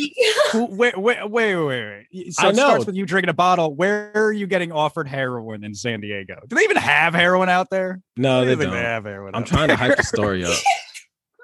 [0.54, 2.06] Wait, wait, wait, wait, wait.
[2.12, 2.34] wait.
[2.34, 3.74] So I it starts with you drinking a bottle.
[3.74, 6.40] Where are you getting offered heroin in San Diego?
[6.46, 8.00] Do they even have heroin out there?
[8.16, 9.34] no, I they don't they have heroin.
[9.34, 10.56] I'm out trying to hype the story up.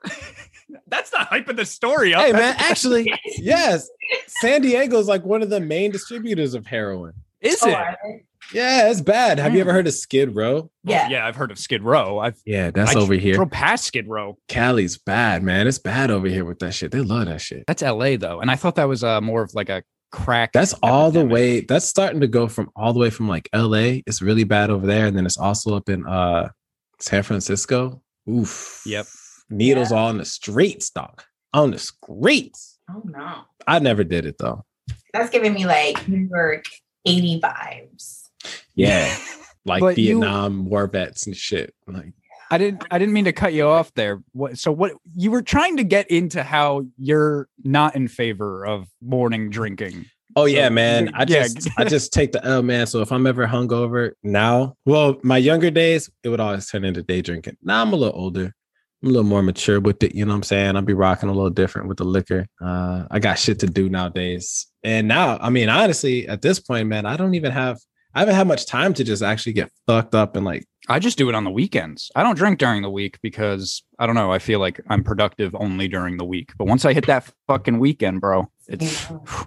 [0.91, 2.25] That's not hyping the story up.
[2.27, 3.89] hey man, actually, yes,
[4.27, 7.13] San Diego is like one of the main distributors of heroin.
[7.41, 7.75] is Oh, it?
[7.75, 7.97] I-
[8.53, 9.39] Yeah, it's bad.
[9.39, 9.77] Have you ever Hmm.
[9.77, 10.71] heard of Skid Row?
[10.83, 11.09] yeah.
[11.09, 12.19] yeah, I've heard of Skid Row.
[12.19, 13.35] I've Yeah, that's I over here.
[13.37, 14.37] drove past Skid Row.
[14.49, 15.69] Cali's bad, man.
[15.69, 16.91] It's bad over here with that shit.
[16.91, 17.65] They love that shit.
[17.69, 18.17] That's L.A.
[18.17, 20.53] though, and I thought that was uh, more of like a crack.
[20.53, 21.61] That's all the way.
[21.61, 24.01] That's starting to go from all the way from like LA.
[24.07, 26.49] It's really bad over there, and then it's also up in uh
[26.99, 28.03] San Francisco.
[28.29, 28.83] Oof.
[28.85, 29.07] Yep.
[29.51, 31.23] Needles all in the streets, dog.
[31.53, 32.79] On the streets.
[32.91, 33.43] Oh no.
[33.67, 34.65] I never did it though.
[35.13, 36.65] That's giving me like New York
[37.05, 38.23] 80 vibes.
[38.75, 39.15] Yeah.
[39.67, 41.75] Like But you- Vietnam war vets and shit.
[41.87, 42.15] Like
[42.51, 42.83] I didn't.
[42.91, 44.23] I didn't mean to cut you off there.
[44.33, 44.59] What?
[44.59, 44.93] So what?
[45.15, 50.07] You were trying to get into how you're not in favor of morning drinking.
[50.35, 51.11] Oh yeah, So, man.
[51.15, 51.43] I yeah.
[51.47, 52.87] just I just take the L, man.
[52.87, 57.03] So if I'm ever hungover now, well, my younger days, it would always turn into
[57.03, 57.59] day drinking.
[57.63, 58.55] Now I'm a little older.
[59.03, 60.15] I'm a little more mature with it.
[60.15, 60.77] You know what I'm saying?
[60.77, 62.47] I'll be rocking a little different with the liquor.
[62.61, 64.67] Uh, I got shit to do nowadays.
[64.83, 67.79] And now, I mean, honestly, at this point, man, I don't even have
[68.15, 71.17] I haven't had much time to just actually get fucked up and like I just
[71.17, 72.11] do it on the weekends.
[72.17, 74.33] I don't drink during the week because I don't know.
[74.33, 76.51] I feel like I'm productive only during the week.
[76.59, 79.07] But once I hit that fucking weekend, bro, it's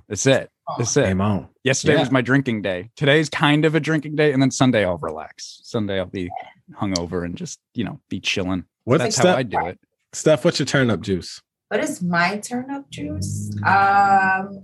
[0.10, 0.50] it's it.
[0.80, 1.04] It's it.
[1.04, 1.50] game on.
[1.63, 2.00] Yesterday Yeah.
[2.00, 2.89] was my drinking day.
[2.96, 5.60] Today's kind of a drinking day, and then Sunday I'll relax.
[5.63, 6.30] Sunday I'll be
[6.76, 8.63] hungover and just you know be chilling.
[8.86, 9.80] What's That's Steph, how I do it.
[10.12, 11.41] Steph, what's your turn up juice?
[11.69, 13.50] What is my turn up juice?
[13.65, 14.62] Um,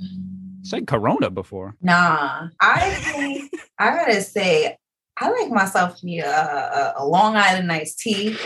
[0.62, 1.76] Said Corona before.
[1.82, 2.48] nah.
[2.62, 4.78] I think I gotta say,
[5.18, 8.38] I like myself me a, a, a Long Island iced tea.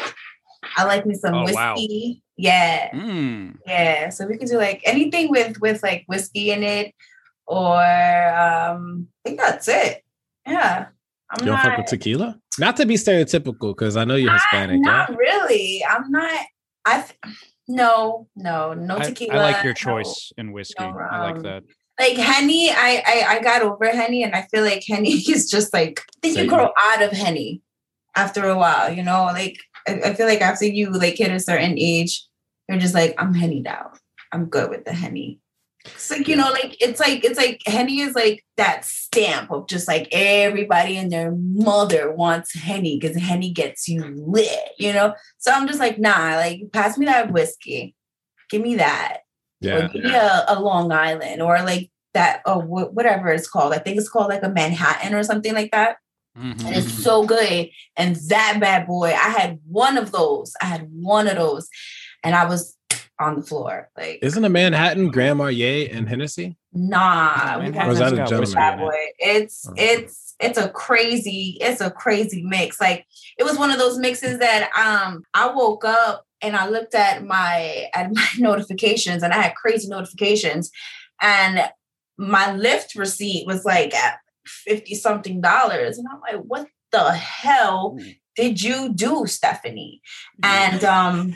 [0.78, 1.74] I like me some Oh, wow.
[1.76, 2.24] whiskey.
[2.38, 3.58] Yeah, Mm.
[3.66, 4.10] yeah.
[4.10, 6.94] So we can do like anything with with like whiskey in it,
[7.46, 10.02] or um, I think that's it.
[10.48, 10.88] Yeah,
[11.34, 12.40] I'm You don't fuck with tequila?
[12.60, 14.82] Not to be stereotypical, because I know you're Hispanic.
[14.82, 15.16] Not yeah?
[15.16, 15.84] really.
[15.90, 16.46] I'm not.
[16.86, 17.36] I th-
[17.68, 19.36] no, no, no tequila.
[19.36, 19.76] I like your no.
[19.76, 20.84] choice in whiskey.
[20.84, 21.64] no I like that.
[22.00, 25.74] Like Henny, I, I I got over Henny, and I feel like Henny is just
[25.74, 27.62] like I think you grow out of Henny
[28.16, 28.92] after a while.
[28.92, 32.28] You know, like I, I feel like after you like hit a certain age,
[32.68, 33.98] you're just like I'm Henny out.
[34.32, 35.40] I'm good with the Henny.
[35.86, 39.68] It's like you know, like it's like it's like Henny is like that stamp of
[39.68, 45.14] just like everybody and their mother wants Henny because Henny gets you lit, you know.
[45.40, 47.96] So I'm just like, nah, like pass me that whiskey,
[48.50, 49.20] give me that,
[49.64, 49.88] or Yeah.
[49.88, 53.74] give me a, a Long Island, or like that, oh wh- whatever it's called.
[53.74, 55.98] I think it's called like a Manhattan or something like that.
[56.38, 56.66] Mhm.
[56.66, 57.70] And it's so good.
[57.98, 60.54] And that bad boy, I had one of those.
[60.62, 61.68] I had one of those,
[62.24, 62.78] and I was
[63.24, 64.20] on the floor like.
[64.22, 66.58] Isn't a Manhattan Grand Marnier and Hennessy?
[66.74, 68.54] Nah, we Manhattan's Or is that a got gentleman?
[68.56, 69.06] that boy.
[69.20, 69.74] It's Oh.
[69.78, 72.80] it's it's a crazy it's a crazy mix.
[72.82, 73.06] Like
[73.38, 77.24] it was one of those mixes that um I woke up and I looked at
[77.26, 80.72] my at my notifications and I had crazy notifications
[81.22, 81.62] and
[82.18, 87.98] my Lyft receipt was like at 50 something dollars and I'm like what the hell
[88.36, 90.02] did you do Stephanie
[90.44, 91.36] and um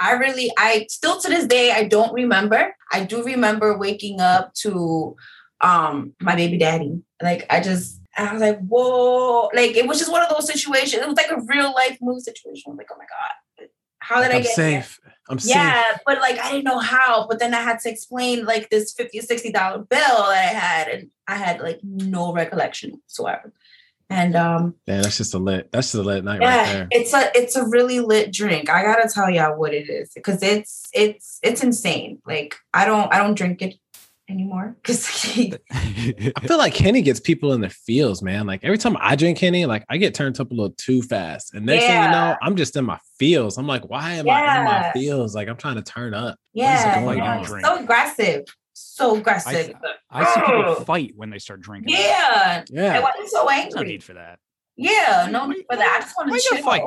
[0.00, 2.74] I really I still to this day I don't remember.
[2.92, 5.16] I do remember waking up to
[5.60, 7.02] um my baby daddy.
[7.22, 11.02] Like I just I was like, whoa, like it was just one of those situations.
[11.02, 12.64] It was like a real life move situation.
[12.66, 13.68] I was like, oh my God,
[14.00, 14.82] how did I I'm get here?
[14.82, 15.00] safe.
[15.28, 15.54] I'm safe.
[15.54, 17.26] Yeah, but like I didn't know how.
[17.28, 20.88] But then I had to explain like this 50 60 dollar bill that I had,
[20.88, 23.52] and I had like no recollection whatsoever.
[24.10, 25.70] And um Man, that's just a lit.
[25.70, 26.88] That's just a lit night yeah, right there.
[26.90, 28.70] it's a it's a really lit drink.
[28.70, 32.20] I gotta tell y'all what it is because it's it's it's insane.
[32.26, 33.74] Like I don't I don't drink it
[34.30, 35.06] anymore because
[35.72, 38.46] I feel like Henny gets people in their feels, man.
[38.46, 41.54] Like every time I drink Henny, like I get turned up a little too fast.
[41.54, 43.58] And next thing you know, I'm just in my feels.
[43.58, 44.92] I'm like, why am I in my Yeah.
[44.92, 45.34] feels?
[45.34, 46.38] Like I'm trying to turn up.
[46.54, 47.62] yeah, going yeah, on?
[47.62, 48.44] so aggressive,
[48.80, 49.74] so aggressive.
[50.10, 51.94] I see people fight when they start drinking.
[51.94, 52.98] yeah, Yeah.
[52.98, 54.38] I wasn't so There's no need for that.
[54.76, 55.96] Yeah, no need for that.
[55.96, 56.62] I just want to chill.
[56.62, 56.82] fight?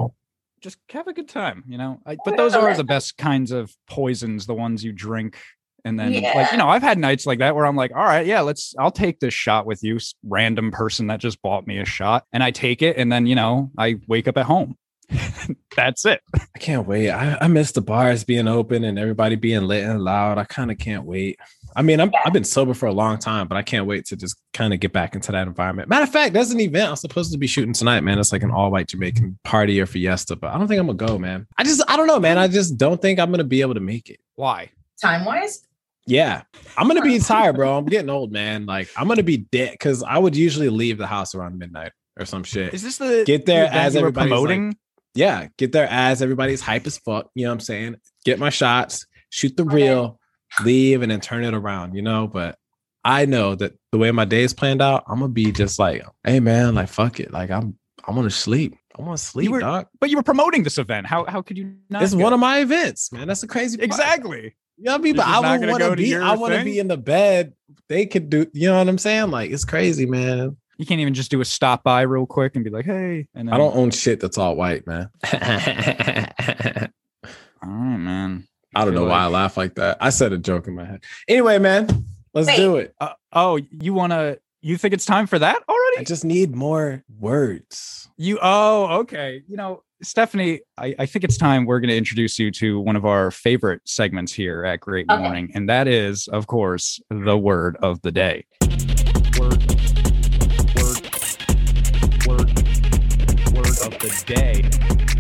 [0.62, 1.99] Just have a good time, you know.
[2.06, 5.38] I, but those are the best kinds of poisons, the ones you drink.
[5.84, 8.25] And then, like, you know, I've had nights like that where I'm like, all right,
[8.25, 11.86] yeah, let's, I'll take this shot with you, random person that just bought me a
[11.86, 12.25] shot.
[12.32, 12.97] And I take it.
[12.97, 14.77] And then, you know, I wake up at home.
[15.76, 16.21] That's it.
[16.34, 17.10] I can't wait.
[17.10, 20.38] I, I miss the bars being open and everybody being lit and loud.
[20.38, 21.39] I kind of can't wait.
[21.76, 24.17] I mean, I'm, I've been sober for a long time, but I can't wait to
[24.17, 25.88] just kind of get back into that environment.
[25.88, 28.19] Matter of fact, there's an event I'm supposed to be shooting tonight, man.
[28.19, 30.97] It's like an all white Jamaican party or fiesta, but I don't think I'm gonna
[30.97, 31.47] go, man.
[31.58, 32.38] I just, I don't know, man.
[32.38, 34.19] I just don't think I'm gonna be able to make it.
[34.36, 34.69] Why?
[35.02, 35.65] Time wise,
[36.06, 36.43] Yeah,
[36.78, 37.78] I'm gonna be tired, bro.
[37.78, 38.65] I'm getting old, man.
[38.65, 42.26] Like I'm gonna be dead because I would usually leave the house around midnight or
[42.26, 42.74] some shit.
[42.74, 44.78] Is this the Get there the as you were everybody's, like, promoting?
[45.13, 47.30] Yeah, get there as everybody's hype as fuck.
[47.36, 47.95] You know what I'm saying?
[48.26, 50.19] Get my shots, shoot the reel,
[50.63, 52.28] leave, and then turn it around, you know.
[52.28, 52.58] But
[53.04, 56.04] I know that the way my day is planned out, I'm gonna be just like,
[56.24, 57.32] hey man, like fuck it.
[57.32, 58.76] Like I'm I want to sleep.
[58.97, 59.88] I want to sleep, were- dog.
[60.00, 61.08] but you were promoting this event.
[61.08, 62.04] How how could you not?
[62.04, 62.21] It's go?
[62.24, 63.28] one of my events, man.
[63.28, 63.86] That's the crazy part.
[63.86, 64.56] exactly.
[64.78, 65.15] You know what I mean?
[65.15, 67.54] You're But I gonna want to be, I want to be in the bed.
[67.88, 69.30] They could do, you know what I'm saying?
[69.30, 70.58] Like it's crazy, man.
[70.77, 73.27] You can't even just do a stop by real quick and be like, hey.
[73.36, 75.10] And then, I don't own shit that's all white, man.
[77.63, 78.47] All right, man.
[78.73, 79.97] I don't know feel why I laugh like that.
[79.99, 81.03] I said a joke in my head.
[81.27, 82.55] Anyway, man, let's Wait.
[82.57, 82.95] do it.
[82.99, 84.39] Uh, oh, you want to?
[84.62, 85.97] You think it's time for that already?
[85.99, 88.10] I just need more words.
[88.17, 88.39] You?
[88.41, 89.41] Oh, okay.
[89.47, 92.95] You know, Stephanie, I, I think it's time we're going to introduce you to one
[92.95, 95.21] of our favorite segments here at Great Okay.
[95.21, 98.45] Morning, and that is, of course, the word of the day.
[99.39, 99.70] Word, word,
[104.23, 104.63] day.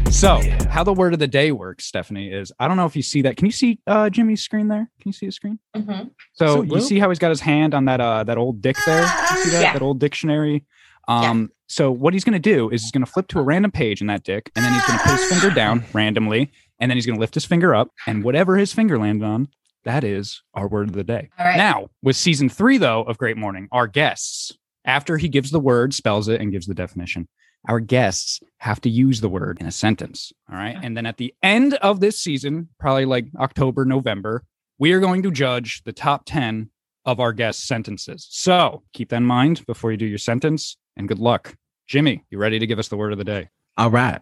[0.09, 0.67] So, Yeah.
[0.69, 3.21] how the word of the day works, Stephanie, is I don't know if you see
[3.23, 3.37] that.
[3.37, 4.89] Can you see uh, Jimmy's screen there?
[5.01, 5.59] Can you see his screen?
[5.75, 6.11] Mhm.
[6.33, 8.75] So So, you see how he's got his hand on that uh that old dick
[8.85, 9.01] there?
[9.03, 9.73] You see that Yeah.
[9.73, 10.65] that old dictionary?
[11.07, 13.71] Um, so what he's going to do is he's going to flip to a random
[13.71, 16.89] page in that dick, and then he's going to put his finger down randomly, and
[16.91, 19.47] then he's going to lift his finger up, and whatever his finger landed on,
[19.83, 21.29] that is our word of the day.
[21.39, 21.57] All right.
[21.57, 24.51] Now, with season three, though, of Great Morning, our guests,
[24.85, 27.27] after he gives the word, spells it, and gives the definition,
[27.67, 30.33] our guests have to use the word in a sentence.
[30.49, 30.77] All right.
[30.81, 34.43] And then at the end of this season, probably like October, November,
[34.79, 36.69] we are going to judge the top 10
[37.05, 38.27] of our guest sentences.
[38.29, 41.55] So keep that in mind before you do your sentence, and good luck.
[41.87, 43.49] Jimmy, you ready to give us the word of the day?
[43.77, 44.21] All right.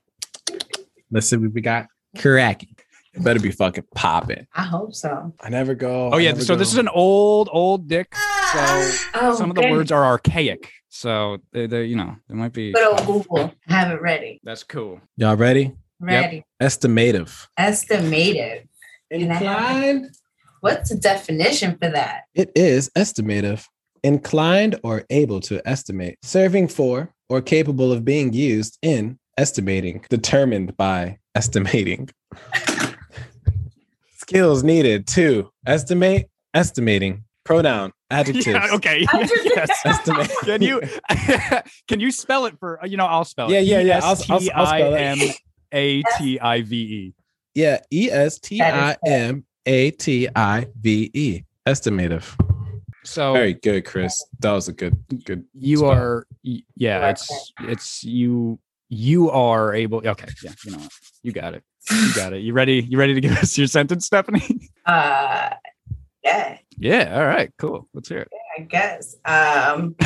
[1.11, 1.87] Let's see what we got.
[2.17, 2.65] Correct.
[3.13, 4.45] It better be fucking popping.
[4.53, 5.33] I hope so.
[5.39, 6.11] I never go.
[6.13, 6.31] Oh, I yeah.
[6.31, 8.13] never So this is an old, old dick.
[8.13, 8.19] So
[8.59, 10.71] ah, Oh, some of the words are archaic.
[10.89, 12.71] So they, they you know, they might be.
[12.73, 13.53] Good old Google.
[13.67, 14.39] Have it ready.
[14.43, 15.01] That's cool.
[15.17, 15.73] Y'all ready?
[15.99, 16.43] Ready.
[16.61, 17.47] Estimative.
[17.57, 18.67] Estimated.
[19.11, 20.15] Can I have Inclined.
[20.61, 22.23] What's the definition for that?
[22.33, 23.65] It is estimative.
[24.03, 26.17] Inclined or able to estimate.
[26.21, 30.05] Serving for or capable of being used in estimating.
[30.09, 32.09] Determined by estimating.
[34.29, 37.23] Skills needed to estimate, estimating.
[37.45, 38.45] Pronoun, adjectives.
[38.47, 39.05] Yeah, okay.
[39.11, 39.69] I just- yes.
[39.85, 40.31] Estimate.
[40.43, 40.81] Can you
[41.87, 43.53] can you spell it for you know I'll spell it.
[43.53, 45.01] Yeah, yeah, yeah, I'll- I'll- I'll spell it.
[45.09, 45.33] E S T I M
[45.73, 47.13] A T I V E.
[47.55, 51.43] Yeah, E S T I M A T I V E.
[51.67, 52.35] Estimative.
[53.03, 54.13] So Very good, Chris.
[54.39, 55.45] That was a good, good.
[55.53, 55.89] you spell.
[55.91, 56.27] are
[56.75, 60.91] yeah, it's it's you you are able okay, yeah, you know what.
[61.23, 61.63] You got it.
[61.91, 62.39] You got it.
[62.41, 62.81] You ready?
[62.87, 64.69] You ready to give us your sentence, Stephanie?
[64.85, 65.51] Uh
[66.23, 67.87] yeah, yeah, all right, cool.
[67.93, 68.29] Let's hear it.
[68.57, 69.15] I guess.
[69.25, 69.95] Um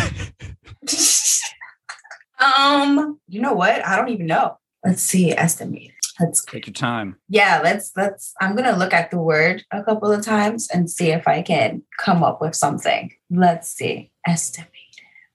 [2.39, 3.85] Um, you know what?
[3.85, 4.57] I don't even know.
[4.83, 5.91] Let's see, estimate.
[6.19, 7.15] Let's Take your time.
[7.29, 11.11] yeah, let's let's I'm gonna look at the word a couple of times and see
[11.11, 13.11] if I can come up with something.
[13.31, 14.11] Let's see.
[14.27, 14.69] Estimate.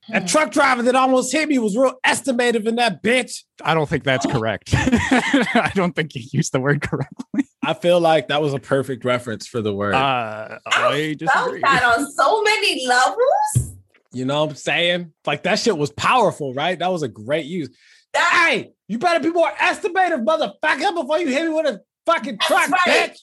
[0.08, 3.44] That truck driver that almost hit me was real estimative in that bitch.
[3.62, 4.70] I don't think that's correct.
[4.74, 7.48] I don't think you used the word correctly.
[7.62, 9.94] I feel like that was a perfect reference for the word.
[9.94, 13.74] Uh, I I felt that on so many levels.
[14.12, 15.12] you know what I'm saying?
[15.26, 16.78] Like that shit was powerful, right?
[16.78, 17.68] That was a great use.
[18.14, 22.38] That Hey, you better be more estimative, motherfucker, before you hit me with a fucking
[22.38, 23.12] truck, right.
[23.12, 23.18] bitch.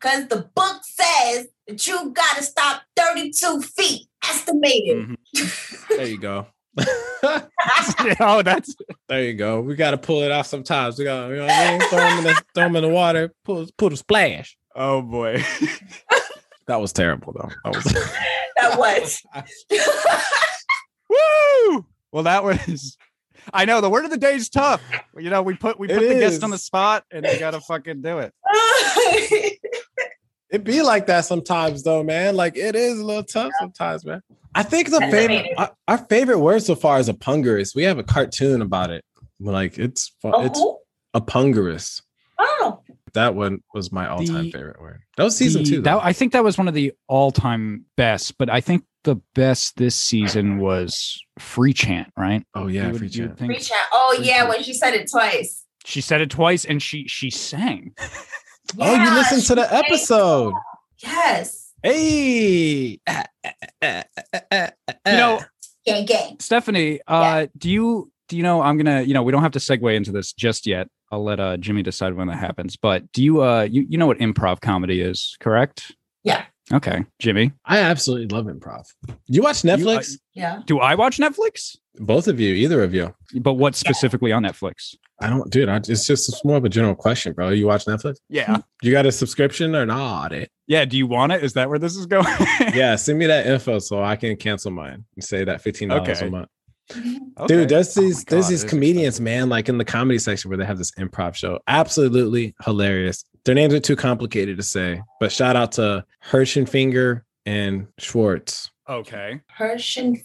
[0.00, 4.06] Because the book says that you gotta stop 32 feet.
[4.24, 5.16] Estimated.
[5.36, 5.88] Mhm.
[5.88, 6.46] There you go.
[8.20, 8.74] oh, that's
[9.08, 9.60] there you go.
[9.60, 10.98] We got to pull it off sometimes.
[10.98, 11.88] We got, you know what I mean?
[11.88, 14.56] Throw them in the, throw 'em in the water, pull, pull a splash.
[14.76, 15.42] oh boy.
[16.66, 17.48] That was terrible, though.
[17.64, 17.84] That was.
[18.56, 19.22] that was.
[21.08, 21.84] Woo!
[22.12, 22.96] Well, that was.
[23.52, 24.80] I know the word of the day is tough.
[25.18, 27.60] You know, we put we It put the guest on the spot, and they gotta
[27.60, 28.32] fucking do it.
[30.50, 32.34] It be like that sometimes, though, man.
[32.36, 34.22] Like it is a little tough sometimes, man.
[34.54, 37.74] I think the That's favorite, our, our favorite word so far is apungerous.
[37.74, 39.04] We have a cartoon about it.
[39.38, 40.46] Like it's fun.
[40.46, 40.78] It's oh,
[41.14, 42.02] apungerous.
[42.38, 42.82] oh,
[43.14, 45.02] That one was my all-time The- favorite word.
[45.16, 45.82] That was season The- two.
[45.82, 46.00] That.
[46.02, 49.94] I think that was one of the all-time best, but I think the best this
[49.94, 52.12] season was free chant.
[52.16, 52.42] Right?
[52.56, 53.22] oh yeah, You would- free chant.
[53.22, 53.38] would chat.
[53.38, 53.86] think- reach out.
[53.92, 54.48] Oh Free yeah, chat.
[54.48, 55.64] when she said it twice.
[55.84, 57.94] She said it twice, and she she sang.
[58.78, 59.84] Oh, you Yeah, listened to the she sang.
[59.84, 60.54] episode.
[60.98, 61.72] Yes.
[61.82, 64.02] Hey, You
[65.06, 65.40] know,
[65.86, 66.36] Gang gang.
[66.40, 69.58] Stephanie, uh, do you do you know I'm gonna you know we don't have to
[69.58, 70.88] segue into this just yet.
[71.10, 72.76] I'll let uh, Jimmy decide when that happens.
[72.76, 75.92] But do you uh you you know what improv comedy is, correct?
[76.22, 76.44] Yeah.
[76.72, 77.52] Okay, Jimmy.
[77.64, 78.84] I absolutely love improv.
[79.26, 80.12] You watch uh, Netflix?
[80.34, 80.60] Yeah.
[80.66, 81.76] Do I watch Netflix?
[81.96, 83.14] Both of you, either of you.
[83.40, 84.94] But what specifically on Netflix?
[85.20, 85.68] I don't, dude.
[85.68, 87.50] I, it's just it's more of a general question, bro.
[87.50, 88.16] You watch Netflix?
[88.28, 88.46] Yeah.
[88.56, 88.60] Hmm.
[88.82, 90.32] You got a subscription or not?
[90.32, 90.50] It.
[90.66, 90.84] Yeah.
[90.84, 91.42] Do you want it?
[91.44, 92.26] Is that where this is going?
[92.74, 96.08] Yeah, send me that info so I can cancel mine and say that fifteen dollars
[96.18, 96.26] Okay.
[96.28, 96.48] a month.
[96.90, 97.16] Mm-hmm.
[97.42, 97.54] Okay.
[97.54, 100.58] Dude, there's Oh my these there's these comedians, man, like in the comedy section where
[100.58, 101.58] they have this improv show.
[101.66, 103.24] Absolutely hilarious.
[103.44, 108.70] Their names are too complicated to say, but shout out to Hirschenfinger and Schwartz.
[108.88, 109.40] Okay.
[109.56, 110.22] Persian.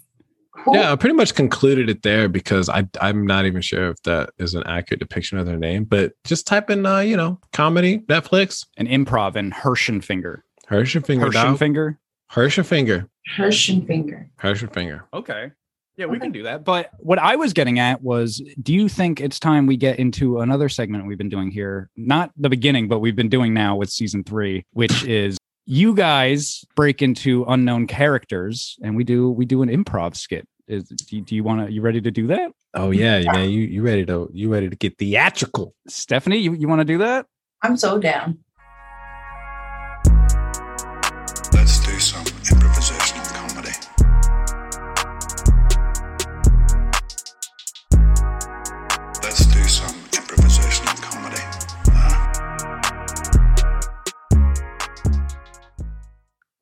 [0.63, 0.75] Who?
[0.75, 4.29] Yeah, I pretty much concluded it there because I I'm not even sure if that
[4.37, 7.99] is an accurate depiction of their name, but just type in uh, you know, comedy,
[7.99, 10.41] Netflix, An improv and Hirschenfinger.
[10.69, 11.57] Hirschenfinger, dog.
[11.57, 11.97] Hirschenfinger.
[12.31, 14.29] Hirschenfinger, Persian finger.
[14.41, 15.03] Hirschenfinger.
[15.13, 15.51] Okay.
[15.97, 16.25] Yeah, we Okay.
[16.25, 16.63] can do that.
[16.65, 20.39] But what I was getting at was do you think it's time we get into
[20.39, 21.89] another segment we've been doing here?
[21.95, 26.63] Not the beginning, but we've been doing now with season three, which is you guys
[26.75, 30.47] break into unknown characters and we do we do an improv skit.
[30.67, 32.51] Is do, do you want to you ready to do that?
[32.73, 35.73] Oh yeah, man, you you ready to you ready to get theatrical?
[35.87, 37.25] Stephanie, you, you want to do that?
[37.61, 38.39] I'm so down.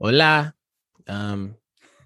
[0.04, 0.54] Hola,
[1.08, 1.56] um,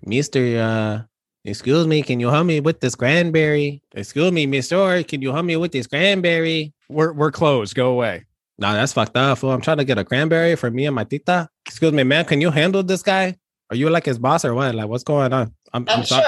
[0.05, 0.37] Mister.
[0.61, 1.01] Uh,
[1.43, 3.81] excuse me, can you help me with this cranberry?
[3.95, 6.75] Excuse me, Mister, can you help me with this cranberry?
[6.89, 7.73] We're we're closed.
[7.73, 8.27] Go away.
[8.59, 9.39] Nah, that's fucked up.
[9.39, 9.49] Fool.
[9.49, 11.49] I'm trying to get a cranberry for me and my tita.
[11.65, 12.25] Excuse me, man.
[12.25, 13.35] Can you handle this guy?
[13.71, 14.75] Are you like his boss or what?
[14.75, 15.55] Like, what's going on?
[15.73, 16.23] I'm, I'm I'm sorry.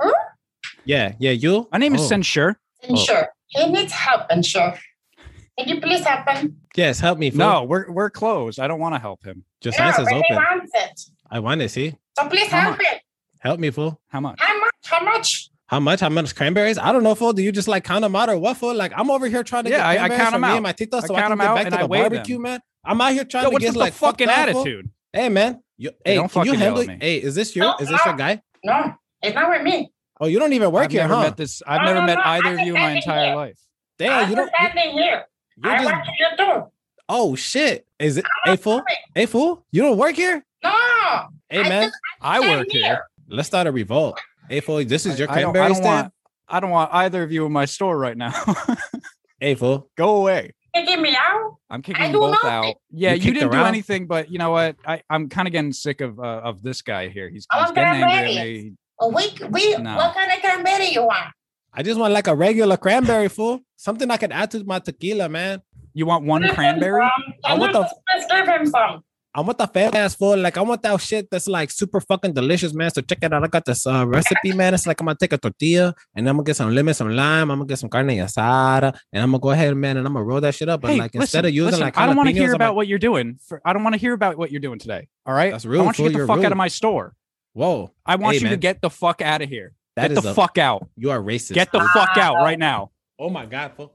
[0.00, 0.14] sure.
[0.84, 1.32] Yeah, yeah.
[1.32, 1.66] You.
[1.72, 2.06] My name is Oh.
[2.06, 2.60] Censure.
[2.88, 3.24] Oh.
[3.48, 4.46] He needs help, and
[5.58, 5.64] sure.
[5.66, 6.56] Can you please help him?
[6.76, 7.30] Yes, help me.
[7.30, 7.38] Fool.
[7.38, 8.60] No, we're we're closed.
[8.60, 9.44] I don't want to help him.
[9.62, 10.36] your science is but open.
[10.36, 11.00] wants it.
[11.30, 11.94] I want to see.
[12.18, 12.86] So please How help much?
[12.86, 12.98] him.
[13.40, 14.00] Help me, fool.
[14.08, 14.38] How much?
[14.40, 14.74] How much?
[14.84, 15.50] How much?
[15.66, 16.00] How much?
[16.00, 16.78] How much cranberries?
[16.78, 17.32] I don't know, fool.
[17.34, 18.74] Do you just like count them out or what, fool?
[18.74, 20.48] Like I'm over here trying to Yeah, get I- I cranberries count for 'em me
[20.48, 20.54] out.
[20.56, 21.82] and my tita, I so I, count can 'em get out back and to I
[21.82, 22.08] the weigh them.
[22.12, 22.60] barbecue, man.
[22.84, 24.60] I'm out here trying Yo, to get like fucking fucked up, fool.
[24.62, 24.90] attitude?
[25.12, 25.62] Hey, man.
[25.76, 26.84] You, hey, don't can you fucking handle?
[26.84, 26.98] me.
[27.00, 27.66] Hey, is this your?
[27.66, 28.42] No, Is this your guy?
[28.64, 29.92] No, it's not with me.
[30.20, 31.22] Oh, you don't even work I've here, never huh?
[31.22, 31.62] met this.
[31.66, 33.36] I've No, never no, met no, either of you in my entire here.
[33.36, 33.58] life.
[33.98, 34.46] Damn, I'm you don't.
[34.46, 35.24] You, standing here.
[35.62, 35.92] You're I just.
[35.92, 36.66] want you to do.
[37.08, 37.86] Oh shit!
[37.98, 38.24] Is it?
[38.44, 38.82] Hey, fool.
[39.14, 39.64] Hey, fool.
[39.70, 40.44] You don't work here?
[40.62, 40.70] No.
[41.48, 41.82] Hey, I man.
[41.88, 43.00] just I stand work here.
[43.28, 44.20] Let's start a revolt.
[44.48, 44.84] Hey, fool.
[44.84, 46.02] This is your I don't, cranberry I don't stand.
[46.02, 46.12] want.
[46.48, 48.32] I don't want either of you in my store right now.
[49.40, 49.88] Hey, fool.
[49.96, 50.50] Go away.
[50.74, 51.56] You get me out.
[51.70, 52.50] I'm kicking I you both nothing.
[52.50, 52.74] out.
[52.90, 54.74] Yeah, You you, didn't do anything, but you know what?
[54.84, 57.28] I, I'm kind of getting sick of uh, of this guy here.
[57.28, 58.64] He's, I he's want getting angry at cranberries.
[58.64, 58.72] me.
[58.98, 59.96] Oh, we, we, No.
[59.96, 61.28] what kind of cranberry you want?
[61.72, 63.60] I just want like a regular cranberry, fool.
[63.76, 65.62] Something I can add to my tequila, man.
[65.94, 67.08] You want one Give cranberry?
[67.44, 69.04] I want you the- just give him some?
[69.34, 70.36] I want the fat ass fool.
[70.36, 72.90] Like I want that shit that's like super fucking delicious, man.
[72.90, 73.44] So check it out.
[73.44, 74.74] I got this uh, recipe, man.
[74.74, 77.50] It's like I'm gonna take a tortilla and I'm gonna get some lemon, some lime.
[77.50, 80.24] I'm gonna get some carne asada, and I'm gonna go ahead, man, and I'm gonna
[80.24, 80.80] roll that shit up.
[80.80, 82.70] But Hey, like listen, instead of using listen, like I don't want to hear about
[82.70, 83.38] like, what you're doing.
[83.46, 85.06] For, I don't want to hear about what you're doing today.
[85.26, 85.52] All right.
[85.52, 87.14] That's I rude, want you to get the You're fuck out of my store.
[87.52, 89.74] Whoa, I want Hey, you to get the fuck out of here.
[89.98, 90.88] That get is the a- fuck out.
[90.96, 91.54] You are racist.
[91.54, 92.90] Get the fuck out right now.
[93.18, 93.94] oh my god, fool.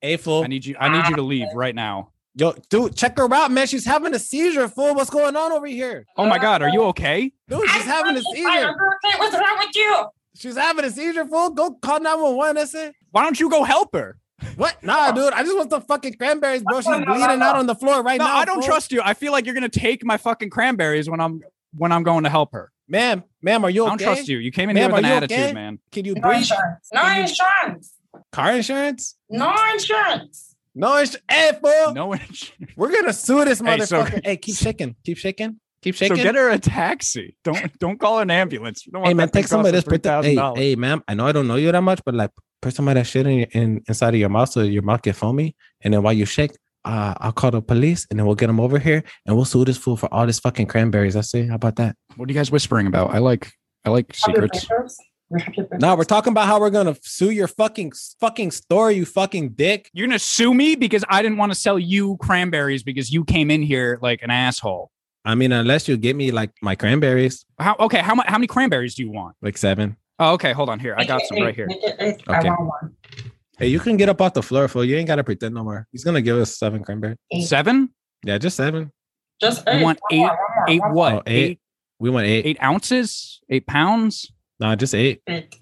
[0.00, 0.44] Hey, fool.
[0.44, 0.76] I need you.
[0.78, 2.10] I need you to leave right now.
[2.36, 3.66] Yo, dude, check her out, man.
[3.66, 4.94] She's having a seizure, fool.
[4.94, 6.06] What's going on over here?
[6.16, 7.32] Oh my god, are you okay?
[7.48, 8.70] Dude, she's having a I'm seizure.
[8.70, 9.18] okay.
[9.18, 10.06] What's wrong with you?
[10.36, 11.50] She's having a seizure, fool.
[11.50, 12.54] Go call 911.
[12.54, 12.94] That's it.
[13.10, 14.16] Why don't you go help her?
[14.56, 14.82] What?
[14.82, 15.32] Nah, dude.
[15.34, 16.80] I just want the fucking cranberries, bro.
[16.80, 18.26] She's bleeding out on the floor right now.
[18.26, 18.38] no, now.
[18.38, 18.68] I don't fool.
[18.68, 19.02] trust you.
[19.04, 21.42] I feel like you're gonna take my fucking cranberries when I'm
[21.76, 22.70] when I'm going to help her.
[22.90, 24.04] Ma'am, ma'am, are you I okay?
[24.04, 24.38] don't trust you.
[24.38, 25.52] You came in Ma'am, here with an attitude, okay?
[25.52, 25.78] man.
[25.92, 26.38] Can you No breathe?
[26.38, 26.88] insurance.
[26.92, 27.92] No Can you- insurance.
[28.32, 29.16] Car insurance?
[29.30, 30.56] No insurance.
[30.74, 31.24] No insurance.
[31.30, 31.94] Hey, fool.
[31.94, 32.52] No, insurance.
[32.76, 34.20] We're gonna sue this Hey, so- motherfucker.
[34.24, 34.96] Hey, keep shaking.
[35.04, 35.60] Keep shaking.
[35.82, 36.16] Keep shaking.
[36.18, 37.36] so get her a taxi.
[37.44, 38.82] Don't don't call an ambulance.
[38.82, 39.84] Don't hey man, take some of this.
[39.84, 40.56] Put the, hey, $3,000.
[40.58, 41.02] hey, ma'am.
[41.08, 42.30] I know I don't know you that much, but like,
[42.60, 45.00] put some of that shit in, your, in inside of your mouth so your mouth
[45.00, 46.50] get foamy, and then while you shake,
[46.84, 49.64] uh, I'll call the police, and then we'll get them over here, and we'll sue
[49.64, 51.16] this fool for all this fucking cranberries.
[51.16, 51.96] I say, how about that?
[52.16, 53.10] What are you guys whispering about?
[53.14, 53.50] I like
[53.84, 54.64] I like secrets.
[54.64, 54.96] papers?
[55.32, 58.90] You have your No, we're talking about how we're gonna sue your fucking fucking store,
[58.90, 59.88] you fucking dick.
[59.92, 63.50] You're gonna sue me because I didn't want to sell you cranberries because you came
[63.50, 64.90] in here like an asshole.
[65.24, 68.00] I mean, unless you get me like my cranberries, How okay?
[68.00, 68.26] How much?
[68.26, 69.36] How many cranberries do you want?
[69.42, 69.96] like seven.
[70.18, 70.52] Oh, okay.
[70.52, 70.94] Hold on here.
[70.98, 71.66] I got some right here.
[71.66, 72.22] Make it eight.
[72.26, 73.29] I Okay.
[73.60, 73.66] Want one.
[73.66, 74.84] Hey, you can get up off the floor, fool.
[74.84, 75.86] You ain't gotta pretend no more.
[75.92, 77.16] He's gonna give us seven cranberries.
[77.32, 77.42] Eight.
[77.42, 77.90] Seven?
[78.24, 78.92] Yeah, just seven.
[79.40, 79.82] Just You eight.
[79.82, 81.14] want eight- one more, Eight one what?
[81.14, 81.50] Oh, eight.
[81.52, 81.60] eight
[81.98, 82.46] We want eight.
[82.46, 83.40] eight ounces?
[83.48, 84.30] Eight pounds?
[84.58, 85.22] No, just eight.
[85.26, 85.54] Eight.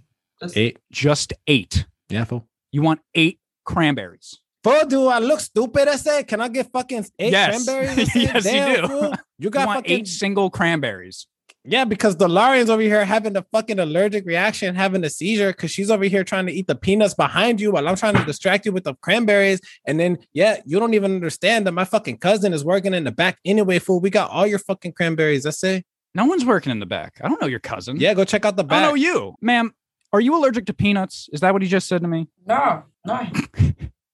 [0.42, 0.78] Just Eight.
[0.92, 1.86] Just eight.
[2.08, 2.46] Yeah, fool.
[2.72, 4.40] You want eight cranberries?
[4.64, 5.86] Fool, do I look stupid?
[5.88, 7.64] I say, can I get fucking eight Yes.
[7.64, 7.98] cranberries?
[7.98, 9.02] I say, Yes, you do." fool.
[9.10, 11.26] You You got want fucking eight single cranberries?
[11.64, 15.70] Yeah, because the Larian's over here having a fucking allergic reaction, having a seizure, because
[15.70, 18.64] she's over here trying to eat the peanuts behind you while I'm trying to distract
[18.66, 19.60] you with the cranberries.
[19.86, 23.12] And then, yeah, you don't even understand that my fucking cousin is working in the
[23.12, 24.00] back anyway, fool.
[24.00, 25.44] We got all your fucking cranberries.
[25.46, 25.84] I say,
[26.14, 27.20] No one's working in the back.
[27.22, 27.96] I don't know your cousin.
[27.98, 28.82] yeah, go check out the back.
[28.82, 29.74] don't know you, ma'am.
[30.12, 31.28] Are you allergic to peanuts?
[31.32, 32.28] Is that what he just said to me?
[32.46, 33.26] no, no.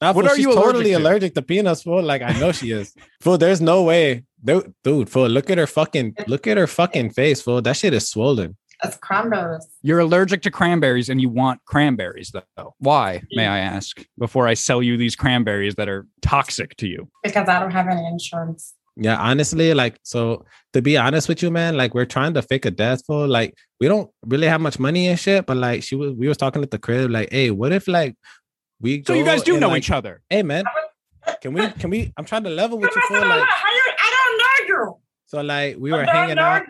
[0.00, 0.94] Nah, What fool, are she's you allergic totally to?
[0.94, 2.02] allergic to peanuts, fool.
[2.02, 2.92] Like I know she is.
[3.20, 4.24] fool, there's no way.
[4.44, 7.62] Dude, dude, fool, look at her fucking look at her fucking face, fool.
[7.62, 8.56] That shit is swollen.
[8.82, 9.66] That's cranberries.
[9.82, 12.74] You're allergic to cranberries and you want cranberries, though.
[12.78, 17.08] Why, may I ask, before I sell you these cranberries that are toxic to you?
[17.22, 18.74] Because I don't have any insurance.
[18.96, 22.64] Yeah, honestly, like so to be honest with you, man, like we're trying to fake
[22.66, 23.26] a death fool.
[23.26, 26.36] Like we don't really have much money and shit, but like she was we was
[26.36, 28.14] talking at the crib, like, hey, what if like
[28.80, 30.20] we So you guys do and, know like, each other.
[30.30, 30.64] Hey man,
[31.40, 33.18] can we can we I'm trying to level with you How fool.
[33.22, 34.96] you- Like I don't know you.
[35.34, 36.62] So like we were hanging out.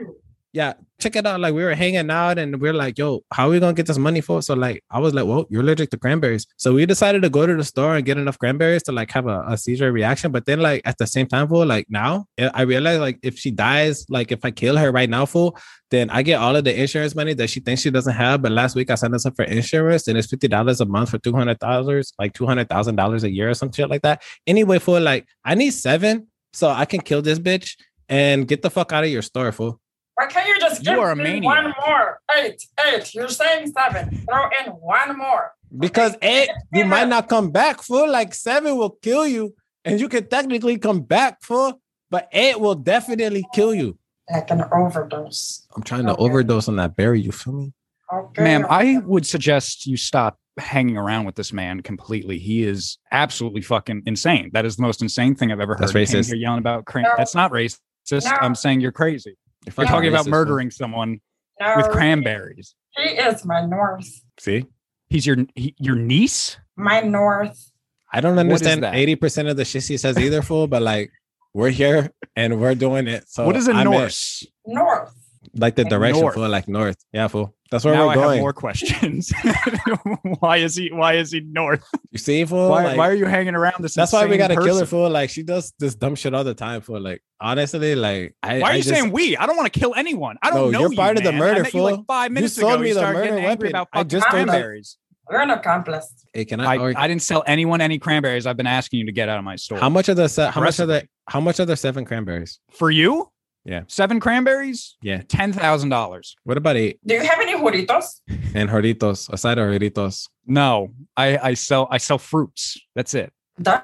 [0.54, 1.38] yeah, check it out.
[1.38, 3.86] Like we were hanging out and we are like, yo, how are we gonna get
[3.86, 4.40] this money for?
[4.40, 6.46] So like I was like, well, you're allergic to cranberries.
[6.56, 9.26] So we decided to go to the store and get enough cranberries to like have
[9.26, 10.32] a, a seizure reaction.
[10.32, 13.18] But then like at the same time, fool, like now eh, I I realize like
[13.22, 15.58] if she dies, like if I kill her right now, fool,
[15.90, 18.40] then I get all of the insurance money that she thinks she doesn't have.
[18.40, 21.10] But last week I signed us up for insurance and it's fifty dollars a month
[21.10, 24.02] for two hundred dollars, like two hundred thousand dollars a year or some shit like
[24.02, 24.22] that.
[24.46, 27.76] Anyway, fool, like I need seven so I can kill this bitch
[28.08, 29.80] and get the fuck out of your store, fool.
[30.16, 31.44] Why can't you just you are a me maniac.
[31.64, 32.20] one more?
[32.36, 33.14] Eight, eight.
[33.14, 34.24] You're saying seven.
[34.28, 35.52] Throw in one more.
[35.76, 38.08] Because eight, you might not come back, fool.
[38.08, 41.80] Like seven will kill you, and you can technically come back, fool.
[42.10, 43.98] But eight will definitely kill you.
[44.32, 45.66] Like an overdose.
[45.74, 46.22] I'm trying to Okay.
[46.22, 47.20] overdose on that berry.
[47.20, 47.72] You feel me?
[48.12, 48.42] Okay.
[48.44, 52.38] Ma'am, I would suggest you stop hanging around with this man completely.
[52.38, 54.50] He is absolutely fucking insane.
[54.52, 55.80] That is the most insane thing I've ever heard.
[55.82, 56.26] That's You came racist.
[56.28, 57.14] Here yelling about cran- No.
[57.16, 57.80] That's not racist.
[58.12, 58.18] No.
[58.40, 59.36] I'm saying you're crazy.
[59.64, 61.20] You're We're fucking talking about murdering someone
[61.60, 62.74] no, with cranberries.
[62.96, 64.08] He is my north.
[64.38, 64.66] See,
[65.08, 66.56] He's your he, your niece.
[66.76, 67.70] My north.
[68.12, 70.66] I don't understand eighty percent of the shit he says either, fool.
[70.66, 71.10] But like,
[71.52, 73.28] we're here and we're doing it.
[73.28, 73.84] So what is a I'm.
[73.84, 74.46] Norse?
[74.66, 75.14] North.
[75.56, 76.34] Like the direction, North.
[76.34, 76.48] fool.
[76.48, 76.96] Like north.
[77.12, 77.54] Yeah, fool.
[77.70, 78.18] That's where now we're going.
[78.18, 78.36] I going.
[78.36, 79.32] have more questions.
[80.40, 80.90] why is he?
[80.92, 81.84] Why is he north?
[82.10, 82.68] You see, fool.
[82.70, 83.94] Why, Like, why are you hanging around this?
[83.94, 84.86] that's why we gotta kill her, person?
[84.86, 85.10] fool.
[85.10, 87.00] Like she does this dumb shit all the time, fool.
[87.00, 88.58] Like honestly, like I.
[88.58, 89.36] Why are I you just- saying we?
[89.36, 90.36] I don't want to kill anyone.
[90.42, 90.80] I don't No, know.
[90.80, 91.42] you're you, part of the man.
[91.42, 92.04] I murder, met you like fool.
[92.06, 92.82] five You minutes sold ago.
[92.82, 93.66] me you the murder getting angry weapon.
[93.68, 94.98] about I fucking just cranberries.
[95.30, 96.12] You're an accomplice.
[96.34, 96.74] Hey, can I?
[96.74, 98.46] I, or- I didn't sell anyone any cranberries.
[98.46, 99.78] I've been asking you to get out of my store.
[99.78, 102.60] how much are the se- how much are the how much are the seven cranberries?
[102.72, 103.30] for you?
[103.64, 103.82] Yeah.
[103.86, 104.96] seven cranberries.
[105.02, 105.22] Yeah.
[105.28, 106.36] ten thousand dollars.
[106.44, 108.20] What about eight Do you have any juritos?
[108.54, 109.30] and Joritos?
[109.32, 110.28] A side of Joritos.
[110.46, 112.78] No, I I sell I sell fruits.
[112.94, 113.32] That's it.
[113.60, 113.80] Duh.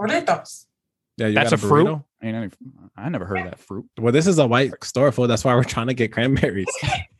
[0.00, 0.66] Juritos.
[1.16, 1.86] Yeah, you That's a fruit.
[1.86, 2.04] burrito?
[2.22, 2.52] I, mean,
[2.96, 3.86] I never heard of that fruit.
[3.98, 5.26] Well, this is a white store, fool.
[5.26, 6.66] That's why we're trying to get cranberries.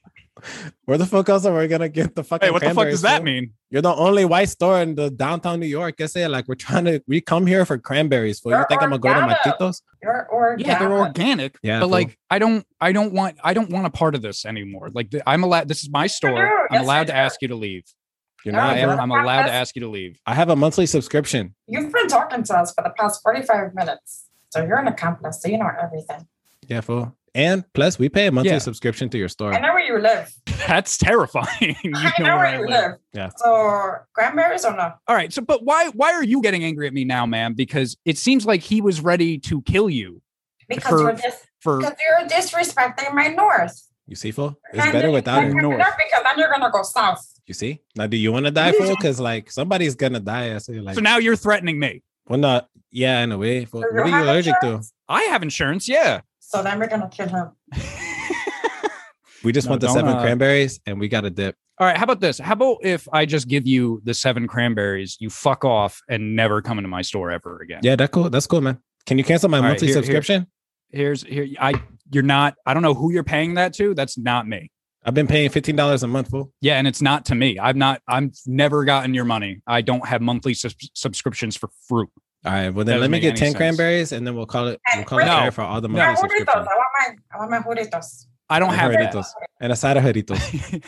[0.84, 2.47] Where the fuck else are we gonna get the fucking?
[2.47, 3.24] Hey, what the fuck does that fool?
[3.24, 3.53] mean?
[3.70, 6.01] You're the only white store in the downtown New York.
[6.01, 7.03] I say like we're trying to.
[7.07, 8.41] We come here for cranberries.
[8.41, 8.53] Fool.
[8.53, 9.38] You They're think I'm gonna go to organic.
[9.45, 9.82] Matitos?
[10.03, 10.66] You're organic.
[10.66, 11.59] Yeah, they're organic.
[11.62, 11.91] Yeah, but fool.
[11.93, 14.91] like I don't I don't want I don't want a part of this anymore.
[14.93, 15.68] Like the, I'm allowed.
[15.68, 16.30] This is my store.
[16.34, 16.41] do.
[16.43, 17.18] I'm Yes, allowed to do.
[17.18, 17.84] ask you to leave.
[18.45, 18.76] You're No, not.
[18.76, 18.99] I am.
[18.99, 20.18] I'm allowed to ask you to leave.
[20.26, 21.55] I have a monthly subscription.
[21.66, 24.24] You've been talking to us for the past 45 minutes.
[24.49, 25.43] So you're an accomplice.
[25.43, 26.26] So you know everything.
[26.66, 27.14] Yeah, fool.
[27.35, 28.59] And plus, we pay a monthly Yeah.
[28.59, 29.53] subscription to your store.
[29.55, 30.33] I know where you live.
[30.66, 31.76] That's terrifying.
[31.85, 32.93] You I know where you live.
[33.12, 33.31] Yeah.
[33.37, 34.93] So cranberries or no?
[35.07, 35.33] All right.
[35.33, 37.55] So, but why why are you getting angry at me now, ma'am?
[37.55, 40.22] Because it seems like he was ready to kill you
[40.68, 41.78] Because For- you're dis- for.
[41.78, 43.81] because you're disrespecting my north.
[44.07, 44.59] You see, fool?
[44.72, 45.55] It's And better without it.
[45.55, 45.78] North.
[45.78, 47.24] North because then you're gonna go south.
[47.47, 47.81] You see?
[47.95, 48.89] Now, do you want to die, fool?
[48.97, 50.55] Because like somebody's gonna die.
[50.55, 52.03] I say like, So now you're threatening me.
[52.26, 53.64] well, not yeah, in a way.
[53.66, 53.83] Fool.
[53.83, 54.81] What are you have allergic to?
[55.09, 55.89] I have insurance.
[55.89, 56.22] Yeah.
[56.51, 57.51] So then we're gonna kill him.
[59.43, 61.57] We just No, want the seven uh, cranberries, and we got a dip.
[61.79, 61.97] All right.
[61.97, 62.39] How about this?
[62.39, 66.61] How about if I just give you the seven cranberries, you fuck off and never
[66.61, 67.81] come into my store ever again?
[67.83, 68.29] Yeah, that's cool.
[68.29, 68.81] That's cool, man.
[69.07, 70.03] Can you cancel my All right, monthly here- here.
[70.03, 70.47] subscription?
[70.91, 71.49] Here's here.
[71.59, 71.73] I
[72.13, 72.57] you're not.
[72.67, 73.95] I don't know who you're paying that to.
[73.95, 74.71] That's not me.
[75.07, 76.53] I've been paying fifteen dollars a month, fool.
[76.61, 77.59] Yeah, and it's not to me.
[77.59, 78.03] I'm not.
[78.07, 79.63] I'm never gotten your money.
[79.67, 82.11] I don't have monthly sus- subscriptions for fruit.
[82.45, 83.57] All right, well then Doesn't let me get ten sense.
[83.57, 84.80] cranberries, and then we'll call it.
[84.95, 85.36] We'll call it No.
[85.41, 85.99] fair for all the No.
[85.99, 86.47] My monthly juritos.
[86.57, 86.68] I want
[86.99, 88.26] my I want my juritos.
[88.49, 89.24] I don't And have that.
[89.61, 90.82] And a side of Joritos.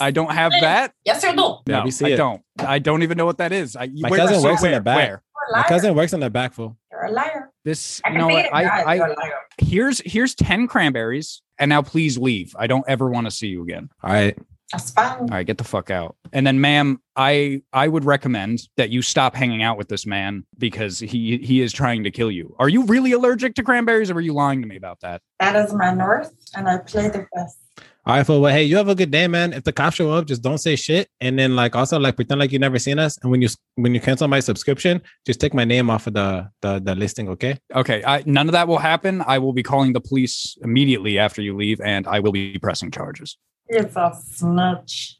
[0.00, 0.92] I don't have that.
[1.06, 1.56] Yes, or do.
[1.66, 2.16] Yeah, No, we see I it.
[2.16, 2.42] don't.
[2.58, 3.76] I don't even know what that is.
[3.76, 4.96] I, My where- cousin so works in the back.
[4.96, 5.22] where?
[5.48, 6.76] You're a My cousin works in the back, fool.
[6.92, 7.50] You're a liar.
[7.64, 8.54] This, I you can know what?
[8.54, 8.64] I.
[8.64, 9.32] I, You're a liar.
[9.58, 12.54] here's here's ten cranberries, and now please leave.
[12.58, 13.88] I don't ever want to see you again.
[14.04, 14.36] All right,
[14.72, 15.20] That's fine.
[15.22, 16.16] All right, get the fuck out.
[16.32, 20.46] And then, ma'am, I I would recommend that you stop hanging out with this man
[20.58, 22.54] because he he is trying to kill you.
[22.58, 25.22] Are you really allergic to cranberries, or are you lying to me about that?
[25.40, 27.58] That is my north, and I play the best.
[28.06, 28.40] all right, fool.
[28.40, 29.52] Well, hey, you have a good day, man.
[29.52, 32.38] If the cops show up, just don't say shit, and then like also like pretend
[32.38, 33.18] like you never seen us.
[33.22, 36.48] And when you when you cancel my subscription, just take my name off of the
[36.62, 37.58] the, the listing, okay?
[37.74, 39.22] Okay, I, none of that will happen.
[39.26, 42.92] I will be calling the police immediately after you leave, and I will be pressing
[42.92, 43.36] charges.
[43.72, 45.16] It's a snitch.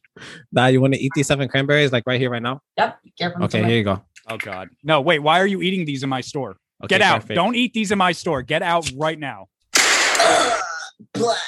[0.50, 2.60] Nah, you want to eat these seven cranberries like right here, right now?
[2.76, 2.98] Yep.
[3.42, 4.02] Okay, here you go.
[4.28, 5.00] Oh God, no!
[5.00, 6.56] Wait, why are you eating these in my store?
[6.84, 7.20] Okay, Get out!
[7.22, 7.36] perfect.
[7.36, 8.42] Don't eat these in my store.
[8.42, 9.46] Get out right now.
[11.14, 11.38] Blood.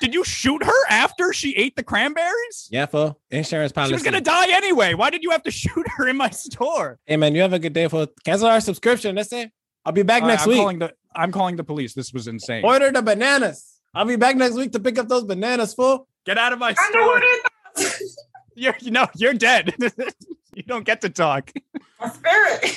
[0.00, 2.68] Did you shoot her after she ate the cranberries?
[2.70, 3.20] Yeah, fool.
[3.30, 3.90] Insurance policy.
[3.90, 4.94] She was gonna die anyway.
[4.94, 6.98] Why did you have to shoot her in my store?
[7.06, 8.06] Hey man, you have a good day, fool.
[8.24, 9.14] Cancel our subscription.
[9.14, 9.50] That's it.
[9.84, 10.58] I'll be back All right, next I'm week.
[10.58, 11.92] Calling the, I'm calling the police.
[11.94, 12.64] This was insane.
[12.64, 13.74] Order the bananas.
[13.94, 16.08] I'll be back next week to pick up those bananas, fool.
[16.24, 17.06] Get out of my I know store.
[17.06, 17.46] what it
[18.00, 18.18] is.
[18.54, 19.74] You're, you know, you're dead.
[20.54, 21.52] you don't get to talk.
[22.00, 22.76] My spirit.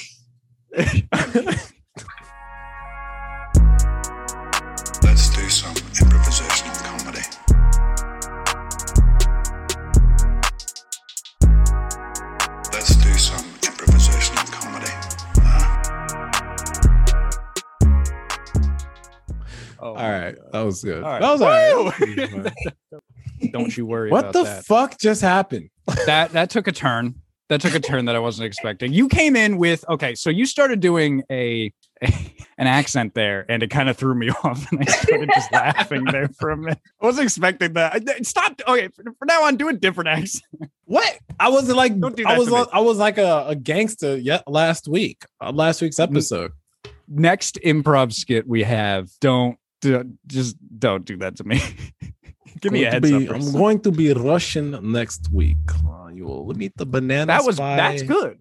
[5.04, 7.22] Let's do some improvisational comedy.
[12.74, 14.92] Let's do some improvisational comedy.
[19.80, 21.04] Oh, All right, that was good.
[21.04, 21.22] All right.
[21.22, 22.54] That was all right.
[23.42, 23.50] Woo!
[23.52, 23.52] That was good.
[23.52, 24.66] Don't you worry what the that.
[24.66, 25.70] fuck just happened?
[26.06, 27.16] that that took a turn.
[27.50, 28.94] that took a turn that I wasn't expecting.
[28.94, 31.72] You came in with okay, so you started doing a,
[32.04, 32.08] a
[32.58, 36.06] an accent there, and it kind of threw me off, and I started just laughing
[36.06, 36.80] there for a minute.
[37.02, 38.26] I wasn't expecting that.
[38.26, 38.62] Stop.
[38.68, 40.44] Okay, for for now on, do a different accent.
[40.86, 41.20] What?
[41.40, 42.68] I was like, Don't do I was, to.
[42.74, 44.18] I was like a, a gangster.
[44.18, 46.52] Yet last week, uh, last week's episode.
[47.08, 49.10] Next improv skit we have.
[49.22, 51.62] Don't do, just don't do that to me.
[52.62, 53.36] Give me a heads to up.
[53.36, 55.58] I'm going to be Russian next week.
[55.88, 57.28] Uh, you will meet the banana.
[57.28, 57.76] that was spy.
[57.76, 58.38] that's good.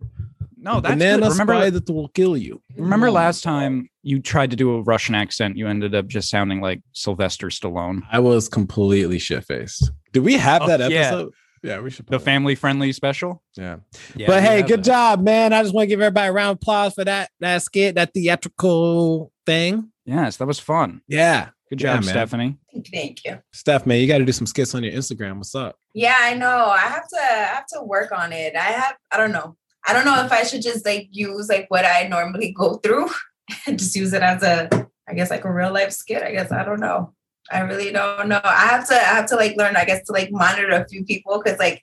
[0.58, 1.32] No, that's banana good.
[1.32, 2.60] Remember, spy that will kill you.
[2.76, 6.60] remember last time you tried to do a Russian accent, you ended up just sounding
[6.60, 8.02] like Sylvester Stallone.
[8.10, 9.90] I was completely shit faced.
[10.12, 11.32] Did we have Oh, that episode?
[11.62, 12.06] Yeah, we should.
[12.06, 13.42] The family friendly special.
[13.56, 13.76] Yeah.
[14.14, 14.86] Yeah, but hey, good that.
[14.86, 15.52] job, man.
[15.52, 18.12] I just want to give everybody a round of applause for that that skit, that
[18.14, 19.90] theatrical thing.
[20.04, 21.00] Yes, that was fun.
[21.08, 21.48] Yeah.
[21.68, 22.02] Good job, man.
[22.04, 22.58] Stephanie.
[22.92, 23.38] Thank you.
[23.52, 25.38] Steph, man, you got to do some skits on your Instagram.
[25.38, 25.76] What's up?
[25.94, 26.66] Yeah, I know.
[26.66, 28.54] I have to I have to work on it.
[28.54, 29.56] I have I don't know.
[29.86, 33.08] I don't know if I should just like use like what I normally go through
[33.66, 34.68] and just use it as a
[35.08, 36.22] I guess like a real life skit.
[36.22, 37.14] I guess I don't know.
[37.50, 38.40] I really don't know.
[38.42, 41.04] I have to I have to like learn, I guess, to like monitor a few
[41.04, 41.82] people because like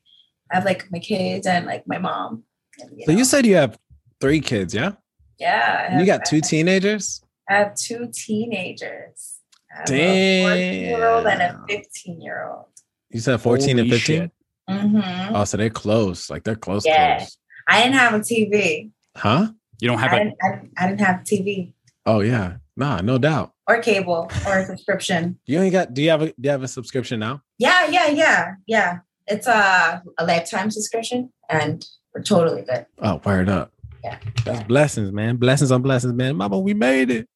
[0.52, 2.44] I have like my kids and like my mom.
[2.80, 3.78] And, So you said you have
[4.20, 4.94] three kids, yeah?
[5.40, 5.90] yeah.
[5.92, 7.22] I You got two teenagers?
[7.50, 9.33] I have two teenagers.
[9.76, 12.66] I have a 14 year old and a 15 year old.
[13.10, 14.32] You said 14 and 15?
[14.70, 15.36] Mm-hmm.
[15.36, 16.30] Oh, so they're close.
[16.30, 17.18] Like they're close, Yeah.
[17.20, 17.38] close.
[17.68, 18.92] I didn't have a TV.
[19.16, 19.48] Huh?
[19.80, 21.74] You don't have I a didn't, I, didn't, I didn't have TV
[22.06, 22.58] Oh, yeah.
[22.76, 23.54] Nah, no doubt.
[23.68, 25.40] or cable or a subscription.
[25.46, 27.42] You only got, do you have a, do you have a subscription now?
[27.60, 29.00] Yeah, yeah, yeah, yeah.
[29.28, 32.86] It's a, a lifetime subscription and we're totally good.
[33.00, 33.72] Oh, wired up.
[34.04, 34.18] Yeah.
[34.44, 35.38] That's blessings, man.
[35.38, 36.36] Blessings on blessings, man.
[36.36, 37.30] Mama, we made it.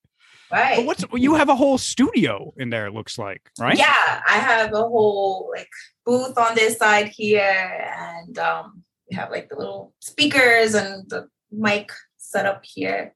[0.51, 0.77] Right.
[0.77, 2.87] But what's you have a whole studio in there?
[2.87, 3.77] it Looks like right.
[3.77, 5.69] Yeah, I have a whole like
[6.05, 11.27] booth on this side here and um we have like the little speakers and the
[11.51, 13.13] mic set up here.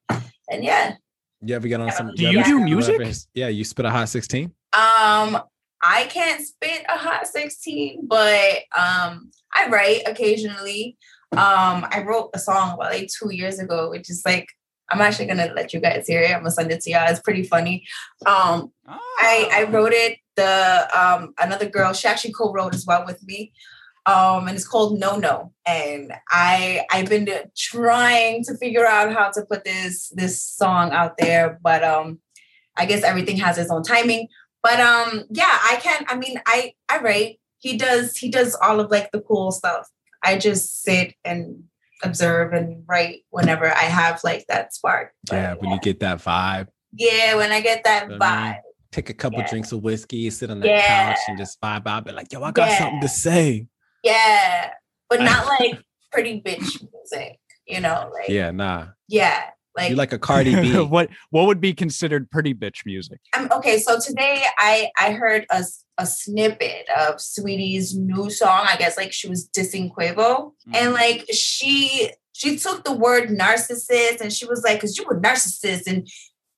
[0.49, 0.95] And yeah,
[1.41, 2.13] You ever get on some?
[2.15, 3.15] Do you ever- do ever- music?
[3.33, 4.45] Yeah, you spit a hot 16?
[4.73, 5.41] Um,
[5.83, 10.97] I can't spit a hot 16, but um I write occasionally.
[11.33, 14.47] Um, I wrote a song about like two years ago, which is like
[14.91, 16.31] I'm actually gonna let you guys hear it.
[16.31, 17.07] I'm gonna send it to y'all.
[17.09, 17.85] It's pretty funny.
[18.25, 19.71] Um, I I Ah.
[19.71, 20.17] wrote it.
[20.35, 23.51] The um another girl, she actually co-wrote as well with me.
[24.05, 25.53] Um, and it's called No No.
[25.65, 27.27] And I I've been
[27.57, 32.19] trying to figure out how to put this this song out there, but um
[32.77, 34.27] I guess everything has its own timing.
[34.63, 36.05] But um yeah, I can't.
[36.11, 37.39] I mean I I write.
[37.59, 39.87] He does he does all of like the cool stuff.
[40.23, 41.63] I just sit and
[42.03, 45.13] observe and write whenever I have like that spark.
[45.27, 48.27] But, Yeah, when you get that vibe, yeah, when I get that You know what
[48.27, 48.53] I mean?
[48.53, 48.57] vibe.
[48.91, 49.47] take a couple Yeah.
[49.47, 50.85] drinks of whiskey, sit on that Yeah.
[51.13, 52.03] couch and just vibe out.
[52.03, 52.77] Be like, yo, I got Yeah.
[52.77, 53.67] something to say.
[54.03, 54.71] Yeah,
[55.09, 55.81] but not like
[56.11, 58.11] pretty bitch music, you know?
[58.13, 58.87] Like, yeah, nah.
[59.07, 59.43] Yeah.
[59.75, 60.77] Like, you like a Cardi B.
[60.83, 63.19] what what would be considered pretty bitch music?
[63.33, 63.79] I'm okay.
[63.79, 65.63] So today I I heard a
[65.97, 68.65] a snippet of Saweetie's new song.
[68.67, 70.75] I guess like she was dissing Quavo, Mm.
[70.75, 75.19] and like she she took the word narcissist and she was like, "Cause you were
[75.19, 76.07] narcissist and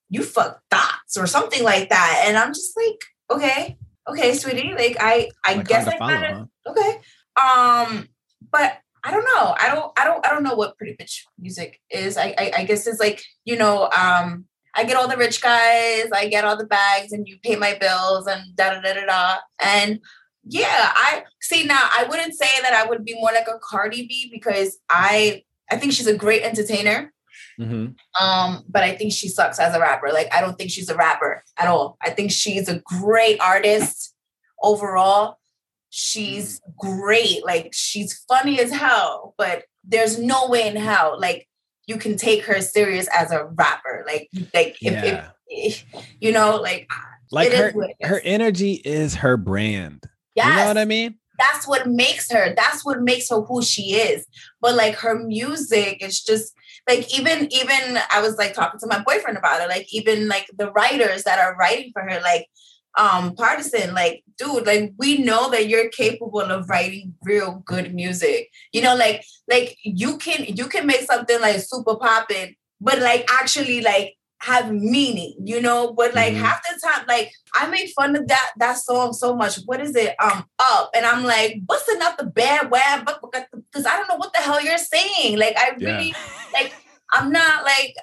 [0.08, 3.00] you fuck thoughts or something like that." And I'm just like,
[3.30, 3.76] okay,
[4.08, 6.70] okay, Saweetie, like I I Like, guess I follow, kind of huh?
[6.72, 7.00] okay
[7.40, 8.08] um
[8.52, 11.80] but i don't know i don't i don't i don't know what pretty bitch music
[11.90, 15.40] is I, I i guess it's like you know um i get all the rich
[15.42, 18.94] guys i get all the bags and you pay my bills and da da da
[18.94, 20.00] da da and
[20.48, 24.06] yeah i see now i wouldn't say that i would be more like a cardi
[24.06, 27.10] b because i i think she's a great entertainer
[27.60, 27.94] Mhm.
[28.20, 30.10] um, but I think she sucks as a rapper.
[30.12, 31.96] Like, I don't think she's a rapper at all.
[32.02, 34.12] I think she's a great artist
[34.60, 35.38] overall.
[35.96, 37.00] She's mm-hmm.
[37.00, 37.46] great.
[37.46, 41.46] Like, she's funny as hell, but there's no way in hell like
[41.86, 44.04] you can take her serious as a rapper.
[44.06, 45.28] Like, mm, like if, Yeah.
[45.46, 45.84] if
[46.20, 46.90] you know, like
[47.30, 47.72] Like her,
[48.02, 50.02] her energy is her brand.
[50.34, 51.18] yes, You know what I mean?
[51.38, 54.26] that's what makes her that's what makes her who she is
[54.60, 56.54] but like her music it's just
[56.88, 60.46] like even even i was like talking to my boyfriend about it like even like
[60.56, 62.46] the writers that are writing for her like
[62.96, 68.50] um Pardison like dude like we know that you're capable of writing real good music.
[68.72, 73.26] You know like like you can you can make something like super poppin but like
[73.30, 75.92] actually like have meaning you know?
[75.94, 76.38] But like Mhm.
[76.40, 79.56] half the time like i make fun of that that song so much.
[79.66, 80.14] What is it?
[80.22, 80.90] Um up.
[80.94, 84.62] And i'm like busting up the bad web because i don't know what the hell
[84.62, 85.38] you're saying.
[85.38, 85.96] Like i Yeah.
[85.96, 86.18] really
[86.52, 86.74] like
[87.12, 87.94] i'm not like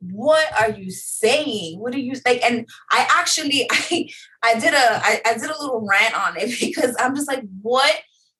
[0.00, 4.08] what are you saying what are you like and i actually i
[4.42, 7.42] i did a I, I did a little rant on it because i'm just like
[7.62, 7.94] what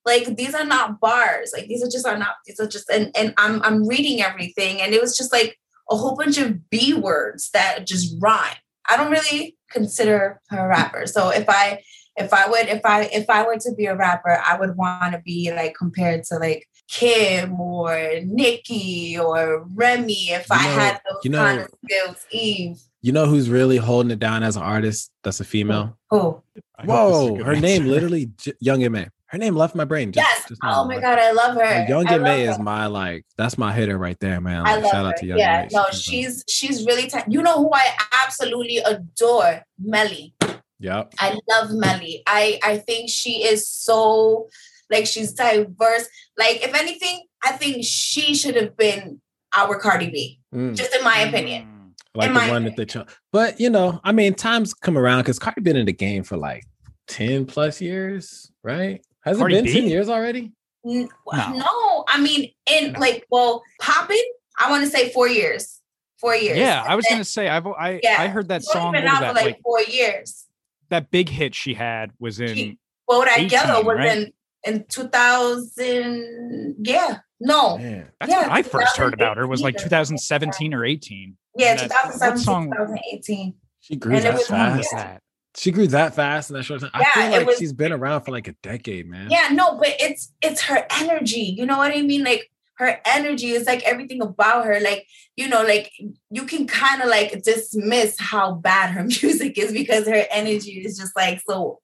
[0.04, 1.52] like these are not bars.
[1.54, 2.36] Like these are just are not.
[2.46, 5.58] These are just and and I'm I'm reading everything, and it was just like
[5.90, 8.56] a whole bunch of B words that just rhyme.
[8.88, 11.06] I don't really consider her a rapper.
[11.06, 11.82] So if I
[12.16, 15.14] if I would if I if I were to be a rapper, I would want
[15.14, 20.30] to be like compared to like Kim or Nicki or Remy.
[20.30, 22.80] If You I know- had those you know- kind of skills, Eve.
[23.02, 25.10] You know who's really holding it down as an artist?
[25.24, 25.98] That's a female.
[26.10, 26.16] Who?
[26.18, 27.60] I hope this is a Whoa, her answer.
[27.60, 29.08] name literally J- Young M.A.
[29.26, 30.10] Her name left my brain.
[30.12, 30.48] Just, Yes.
[30.48, 31.80] just Oh my like, god, I love her.
[31.80, 33.26] like, Young I and May love is my like.
[33.36, 34.62] That's my hitter right there, man.
[34.66, 35.10] I love shout her.
[35.10, 35.68] out to Young yeah, May.
[35.72, 37.08] no, She's- she's she's really.
[37.08, 39.64] ta- you know who I absolutely adore?
[39.78, 40.34] Melly.
[40.80, 41.14] Yep.
[41.18, 42.22] I love Melly.
[42.26, 44.48] I I think she is so
[44.90, 46.08] like she's diverse.
[46.36, 49.20] Like if anything, I think she should have been
[49.56, 50.40] our Cardi B.
[50.54, 50.76] Mm.
[50.76, 51.94] Just in my opinion.
[52.14, 53.06] like in the my one that the chose.
[53.32, 56.36] But you know, I mean, times come around because Cardi been in the game for
[56.36, 56.64] like
[57.08, 59.00] 10 plus years, right?
[59.22, 59.80] Has Cardi it been B?
[59.80, 60.52] 10 years already?
[60.86, 61.52] N- No.
[61.52, 62.04] No.
[62.08, 63.00] I mean in No.
[63.00, 64.22] like well, popping.
[64.60, 65.80] I want to say four years.
[66.20, 66.56] Four years.
[66.58, 68.16] Yeah, I was And gonna say I've I Yeah.
[68.18, 68.92] I heard that she's song.
[68.92, 69.28] been out that?
[69.30, 70.44] for like, Like four years.
[70.90, 72.54] that big hit she had was in.
[72.54, 72.78] She-
[73.08, 74.16] Well, that 18, yellow was right?
[74.18, 74.32] in
[74.66, 76.76] in 2000.
[76.82, 77.18] Yeah.
[77.40, 77.78] No.
[77.78, 78.10] Man.
[78.20, 79.46] That's yeah, when I first heard about her.
[79.46, 81.36] Was like 2017 or 18.
[81.56, 83.54] Yeah, that- 2017, song- 2018.
[83.80, 84.90] She grew And that was- was fast.
[84.92, 85.20] that?
[85.56, 86.90] She grew that fast in that short time.
[86.94, 89.30] I Yeah, feel it like was- she's been around for like a decade, man.
[89.30, 91.54] Yeah, no, but it's it's her energy.
[91.56, 92.24] You know what I mean?
[92.24, 94.80] Like her energy is like everything about her.
[94.80, 95.06] Like,
[95.36, 95.92] you know, like
[96.30, 100.98] you can kind of like dismiss how bad her music is because her energy is
[100.98, 101.78] just like so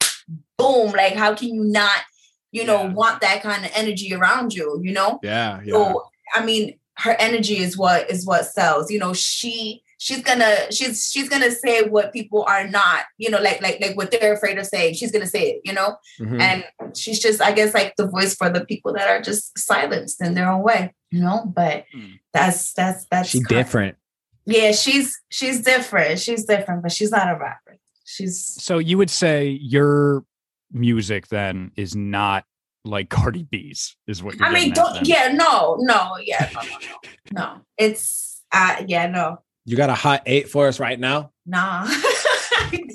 [0.58, 0.90] boom.
[0.90, 1.96] Like, how can you not,
[2.52, 2.92] you know, Yeah.
[2.92, 5.18] want that kind of energy around you, you know?
[5.22, 5.60] Yeah.
[5.64, 5.72] Yeah.
[5.72, 6.02] So
[6.34, 8.90] I mean, her energy is what is what sells.
[8.90, 13.04] You know, she she's gonna she's she's gonna say what people are not.
[13.18, 14.94] You know, like like like what they're afraid of saying.
[14.94, 15.60] She's gonna say it.
[15.64, 16.40] You know, Mhm.
[16.40, 20.20] and she's just I guess like the voice for the people that are just silenced
[20.22, 20.94] in their own way.
[21.10, 22.18] You know, but Mm.
[22.32, 23.96] that's that's that's she kind- different.
[24.46, 26.18] Yeah, she's she's different.
[26.18, 27.78] She's different, but she's not a rapper.
[28.04, 30.24] She's So you would say your
[30.72, 32.44] music then is not
[32.84, 35.04] like Cardi B's, is what you're I mean, don't then.
[35.04, 37.44] yeah, no, no, yeah, no, no, no.
[37.44, 37.60] no.
[37.76, 39.38] It's uh yeah, no.
[39.66, 41.32] You got a hot eight for us right now?
[41.46, 41.84] Nah.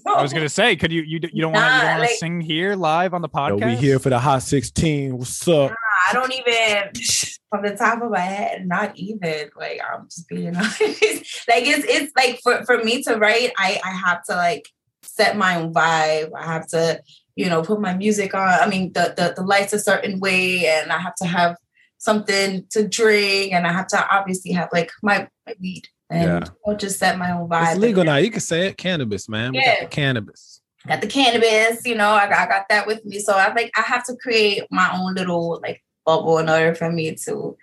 [0.07, 2.75] I was gonna say, could you you, you don't want to Nah, like- sing here
[2.75, 3.65] live on the Yo, podcast?
[3.65, 5.17] we here for the hot 16.
[5.17, 5.71] What's up?
[6.09, 6.91] I don't even
[7.49, 10.79] from the top of my head, not even like I'm just being honest.
[10.81, 14.67] like it's it's like for, for me to write, I I have to like
[15.03, 16.31] set my own vibe.
[16.35, 17.01] I have to,
[17.35, 18.47] you know, put my music on.
[18.47, 21.55] I mean the the, the lights a certain way and I have to have
[21.97, 26.49] something to drink and I have to obviously have like my, my weed and Yeah.
[26.67, 27.71] I'll just set my own vibe.
[27.71, 28.17] It's legal now.
[28.17, 28.77] You can say it.
[28.77, 29.53] Cannabis, man.
[29.53, 29.83] We got Yeah.
[29.85, 30.61] the cannabis.
[30.87, 33.19] got the cannabis, you know, I got, I got that with me.
[33.19, 36.91] So I like I have to create my own little like bubble in order for
[36.91, 37.57] me to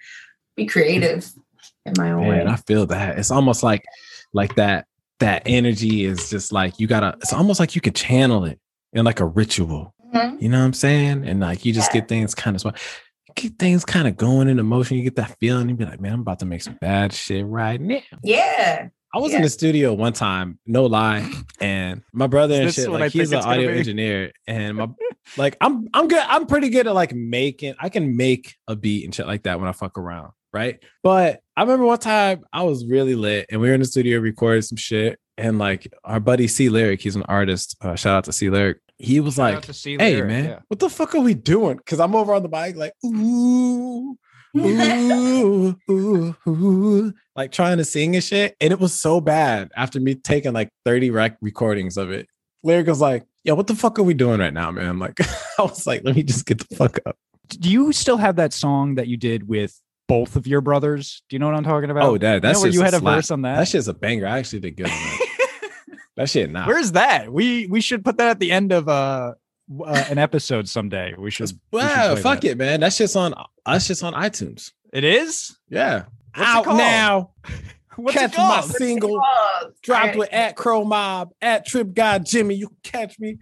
[0.57, 1.31] be creative
[1.87, 2.53] in my own Man, way.
[2.53, 3.19] I feel that.
[3.19, 3.85] It's almost like
[4.33, 4.87] like that
[5.21, 8.59] that energy is just like you gotta it's almost like you could channel it
[8.93, 9.95] in like a ritual.
[10.15, 10.41] Mhm.
[10.43, 11.27] You know what I'm saying?
[11.27, 12.01] And like you just Yeah.
[12.01, 12.75] get things kind of
[13.35, 14.99] get things kind of going in motion.
[14.99, 15.69] You get that feeling.
[15.71, 18.01] You be like, man, I'm about to make some bad shit right now.
[18.23, 18.89] Yeah.
[19.15, 19.39] I was Yeah.
[19.39, 21.31] in the studio one time, no lie,
[21.61, 23.79] and my brother and shit, what I like he's an audio be?
[23.79, 24.89] engineer, and my
[25.37, 26.19] like I'm I'm good.
[26.27, 27.75] I'm pretty good at like making.
[27.79, 30.83] I can make a beat and shit like that when I fuck around, right?
[31.03, 34.21] But I remember one time I was really lit, and we were in the studio
[34.21, 37.77] recording some shit, and like our buddy C Lyric, he's an artist.
[37.81, 38.79] Uh, shout out to C Lyric.
[38.99, 40.59] He was Shout like, "Hey Lyric, man, yeah.
[40.69, 44.17] what the fuck are we doing?" Because I'm over on the bike, like, ooh
[44.57, 48.55] ooh, ooh, ooh, like trying to sing and shit.
[48.61, 52.29] And it was so bad after me taking like 30 rec- recordings of it.
[52.63, 54.89] Lyric was like, yo, what the fuck are we doing right now, man?
[54.89, 55.19] I'm Like,
[55.59, 57.17] I was like, let me just get the fuck up.
[57.49, 59.81] Do you still have that song that you did with
[60.13, 61.23] both of your brothers?
[61.31, 62.03] Do you know what I'm talking about?
[62.03, 63.57] Oh, that, You that's know where you had a verse on that.
[63.57, 64.27] That shit's a banger.
[64.27, 65.27] I actually did good on that.
[66.17, 66.67] that shit, nah.
[66.67, 67.33] Where's that?
[67.33, 69.33] We we should put that at the end of uh,
[69.83, 71.15] uh an episode someday.
[71.17, 71.51] We should.
[71.73, 72.51] we should Wow, fuck that.
[72.51, 72.81] it, man.
[72.81, 73.33] That's just on,
[73.65, 74.73] that's just on iTunes.
[74.93, 75.57] It is.
[75.71, 76.05] Yeah.
[76.35, 76.77] What's Out called?
[76.77, 77.31] now.
[77.97, 79.23] What's catch it my single.
[79.83, 82.55] Dropped with at Crow Mob, at Trip Guy Jimmy.
[82.57, 83.39] You catch me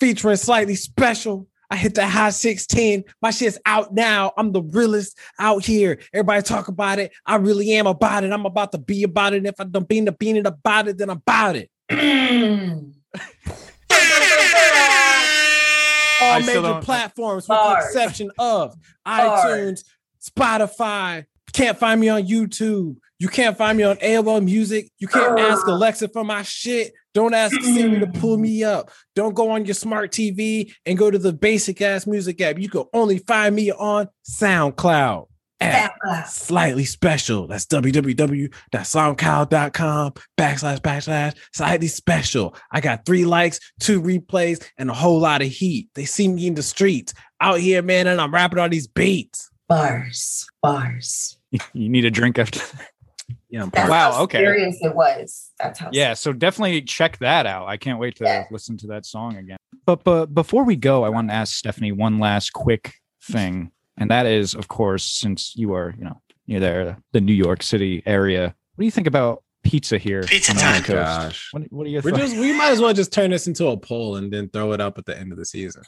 [0.00, 1.46] featuring slightly special.
[1.70, 3.04] I hit the high 16.
[3.20, 4.32] My shit's out now.
[4.36, 5.98] I'm the realest out here.
[6.12, 7.12] Everybody talk about it.
[7.24, 8.32] I really am about it.
[8.32, 9.38] I'm about to be about it.
[9.38, 11.70] And If I don't be in the being it about it, then I'm about it.
[16.22, 18.74] All major platforms with the exception of
[19.06, 19.84] iTunes,
[20.22, 21.26] Spotify.
[21.52, 22.96] Can't find me on YouTube.
[23.18, 24.90] You can't find me on AOL Music.
[24.98, 26.92] You can't ask Alexa for my shit.
[27.16, 28.40] Don't ask Siri to pull mm.
[28.40, 28.90] me up.
[29.14, 32.58] Don't go on your smart TV and go to the basic ass music app.
[32.58, 35.26] You can only find me on SoundCloud.
[35.58, 36.26] At SoundCloud.
[36.26, 37.46] slightly special.
[37.46, 42.54] That's www.soundcloud.com backslash backslash slightly special.
[42.70, 45.88] I got three likes, two replays, and a whole lot of heat.
[45.94, 49.48] They see me in the streets out here, man, and I'm rapping on these beats.
[49.70, 50.46] Bars.
[50.62, 51.38] Bars.
[51.72, 52.60] You need a drink after.
[53.48, 53.88] Yeah, I'm That's.
[53.88, 54.38] Wow, how okay.
[54.38, 55.50] serious it was.
[55.58, 57.68] That's how Yeah, so definitely check that out.
[57.68, 58.44] I can't wait to Yeah.
[58.50, 59.56] listen to that song again.
[59.84, 64.10] But but before we go, I want to ask Stephanie one last quick thing, and
[64.10, 68.02] that is, of course, since you are you know near there, the New York City
[68.04, 68.46] area.
[68.74, 70.22] What do you think about pizza here?
[70.24, 70.76] Pizza time.
[70.80, 71.48] East Gosh.
[71.52, 72.16] What, what do you We're think?
[72.18, 74.80] just we might as well just turn this into a poll and then throw it
[74.80, 75.82] up at the end of the season.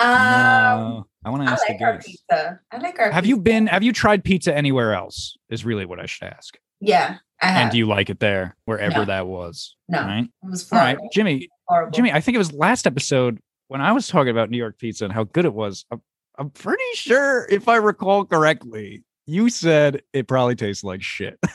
[0.00, 2.04] Um, No, I want to ask I ask like the our guys.
[2.06, 2.60] pizza.
[2.72, 3.10] I like our.
[3.10, 3.66] Have you been?
[3.66, 5.36] Have you tried pizza anywhere else?
[5.50, 6.56] Is really what I should ask.
[6.84, 9.04] Yeah, And do you like it there, wherever No.
[9.06, 9.76] that was?
[9.88, 10.00] No.
[10.00, 10.24] Right.
[10.24, 11.08] it was All right, Florida.
[11.14, 11.48] Jimmy.
[11.66, 11.92] Horrible.
[11.92, 15.04] Jimmy, I think it was last episode when I was talking about New York pizza
[15.04, 15.84] and how good it was.
[15.90, 16.02] I'm,
[16.38, 21.38] I'm pretty sure, if I recall correctly, you said it probably tastes like shit.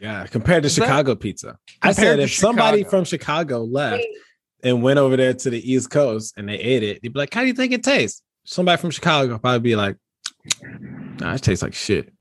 [0.00, 1.58] Yeah, compared to Is that- Chicago pizza.
[1.80, 4.02] I said to if somebody from Chicago left
[4.64, 7.32] and went over there to the East Coast and they ate it, they'd be like,
[7.32, 9.96] "How do you think it tastes?" Somebody from Chicago would probably be like,
[11.20, 12.12] "Nah, it tastes like shit."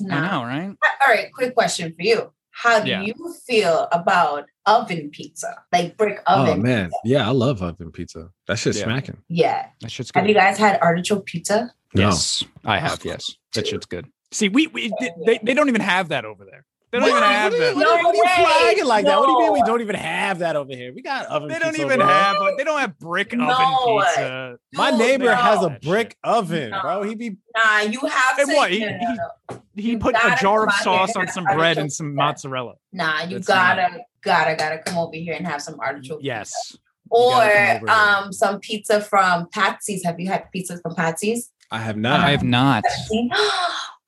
[0.00, 0.12] What?
[0.12, 0.70] I know, right?
[0.70, 2.32] Uh, all right, quick question for you.
[2.50, 3.02] How do Yeah.
[3.02, 3.14] you
[3.46, 5.56] feel about oven pizza?
[5.72, 6.48] Like brick oven.
[6.48, 6.62] Oh oven?
[6.62, 8.28] man, yeah, I love oven pizza.
[8.46, 8.84] That shit's Yeah.
[8.84, 9.18] smacking.
[9.28, 9.66] Yeah.
[9.80, 10.20] That shit's good.
[10.20, 11.72] Have you guys had artichoke pizza?
[11.94, 12.02] No.
[12.08, 13.00] Yes, I have.
[13.04, 14.06] Yes, that shit's good.
[14.32, 16.64] See, we, we oh, they, they don't even have that over there.
[16.90, 17.76] They don't even have What are you- that.
[17.76, 19.18] what are you- what are you flagging like that?
[19.18, 20.92] What do you mean we don't even have that over here?
[20.94, 21.48] We got oven.
[21.48, 22.12] They don't even over here.
[22.14, 22.36] have.
[22.56, 23.50] They don't have brick No.
[23.52, 24.58] oven pizza.
[24.74, 25.34] My neighbor no.
[25.34, 26.80] has a brick oven, No.
[26.82, 27.02] bro.
[27.02, 28.54] He be Nah, you have And to.
[28.54, 28.70] what?
[28.70, 29.04] He- no, no, he-
[29.50, 29.62] no.
[29.76, 32.08] He You put a jar of come out here sauce on some bread and some
[32.12, 32.16] pizza.
[32.48, 32.74] mozzarella.
[32.92, 36.20] Nah, you That's gotta, gotta, gotta come over here and have some artichoke.
[36.20, 36.26] pizza.
[36.26, 36.76] Yes.
[37.10, 38.16] Or gotta come over here.
[38.26, 40.04] um, some pizza from Patsy's.
[40.04, 41.50] Have you had pizza from Patsy's?
[41.70, 42.20] I have not.
[42.20, 42.84] I have not.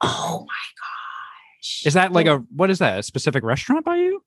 [0.03, 1.83] oh my gosh!
[1.87, 2.99] Is that like a what is that?
[2.99, 4.23] A specific restaurant by you?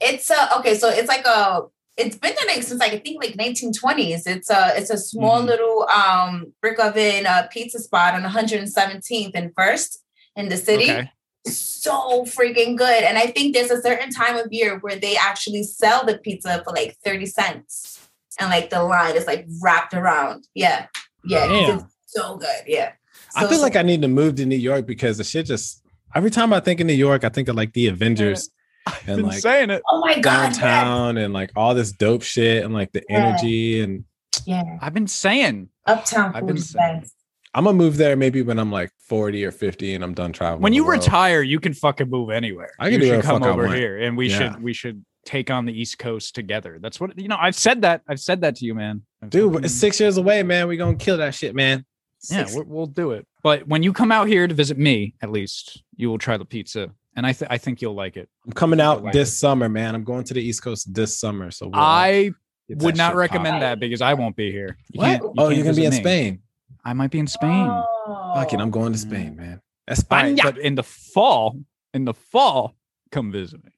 [0.00, 0.74] It's a okay.
[0.74, 1.62] So it's like a.
[1.98, 4.22] It's been there like since like I think like 1920s.
[4.26, 5.46] It's a it's a small Mhm.
[5.46, 10.02] little um brick oven uh, pizza spot on 117th and First
[10.36, 10.90] in the city.
[10.90, 11.10] Okay.
[11.46, 15.64] So freaking good, and I think there's a certain time of year where they actually
[15.64, 18.08] sell the pizza for like 30 cents,
[18.38, 20.46] and like the line is like wrapped around.
[20.54, 20.86] Yeah,
[21.24, 22.62] yeah, it's so good.
[22.68, 22.92] Yeah,
[23.34, 25.82] I So- feel like I need to move to New York because the shit just
[26.14, 28.48] every time I think of New York, I think of like the Avengers
[28.86, 29.82] I've and been like saying it.
[29.88, 30.58] oh my god, yes.
[30.58, 33.16] downtown and like all this dope shit and like the Yeah.
[33.16, 34.04] energy and
[34.46, 37.14] yeah, I've been saying uptown I've food been is saying- best.
[37.54, 40.62] I'm gonna move there maybe when I'm like 40 or 50 and I'm done traveling.
[40.62, 42.70] when you retire, you can fucking move anywhere.
[42.78, 44.38] I can you should come over here, and we Yeah.
[44.54, 46.78] should we should take on the East Coast together.
[46.80, 47.36] That's what you know.
[47.38, 48.02] I've said that.
[48.08, 49.02] I've said that to you, man.
[49.22, 50.66] I've dude, six years away, man.
[50.66, 51.84] We gonna kill that shit, man.
[52.30, 53.26] yeah, we'll, we'll do it.
[53.42, 56.44] But when you come out here to visit me, at least you will try the
[56.46, 58.28] pizza, and I th- I think you'll like it.
[58.46, 59.36] I'm coming out like this it.
[59.36, 59.94] summer, man.
[59.94, 61.50] I'm going to the East Coast this summer.
[61.50, 62.30] So we'll I
[62.70, 63.60] would not recommend popping.
[63.60, 64.78] that because I won't be here.
[64.90, 65.22] You What?
[65.22, 65.96] you oh, you're gonna be in me.
[66.00, 66.38] Spain.
[66.84, 67.66] I might be in Spain.
[67.68, 68.32] Oh.
[68.34, 69.02] Fuck it, I'm going to Mm.
[69.02, 69.60] Spain, man.
[69.88, 70.42] All right, España.
[70.42, 71.56] but in the fall,
[71.94, 72.74] in the fall,
[73.10, 73.70] come visit me.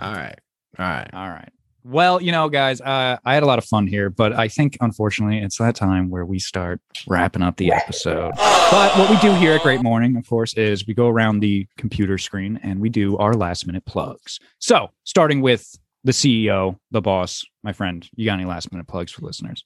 [0.00, 0.38] All right,
[0.78, 1.10] all right.
[1.12, 1.48] All right.
[1.84, 4.76] Well, you know, guys, uh, I had a lot of fun here, but I think
[4.80, 8.30] unfortunately it's that time where we start wrapping up the episode.
[8.36, 11.66] But what we do here at Great Morning, of course, is we go around the
[11.78, 14.38] computer screen and we do our last minute plugs.
[14.60, 19.10] So, starting with the CEO, the boss, my friend, you got any last minute plugs
[19.10, 19.64] for listeners?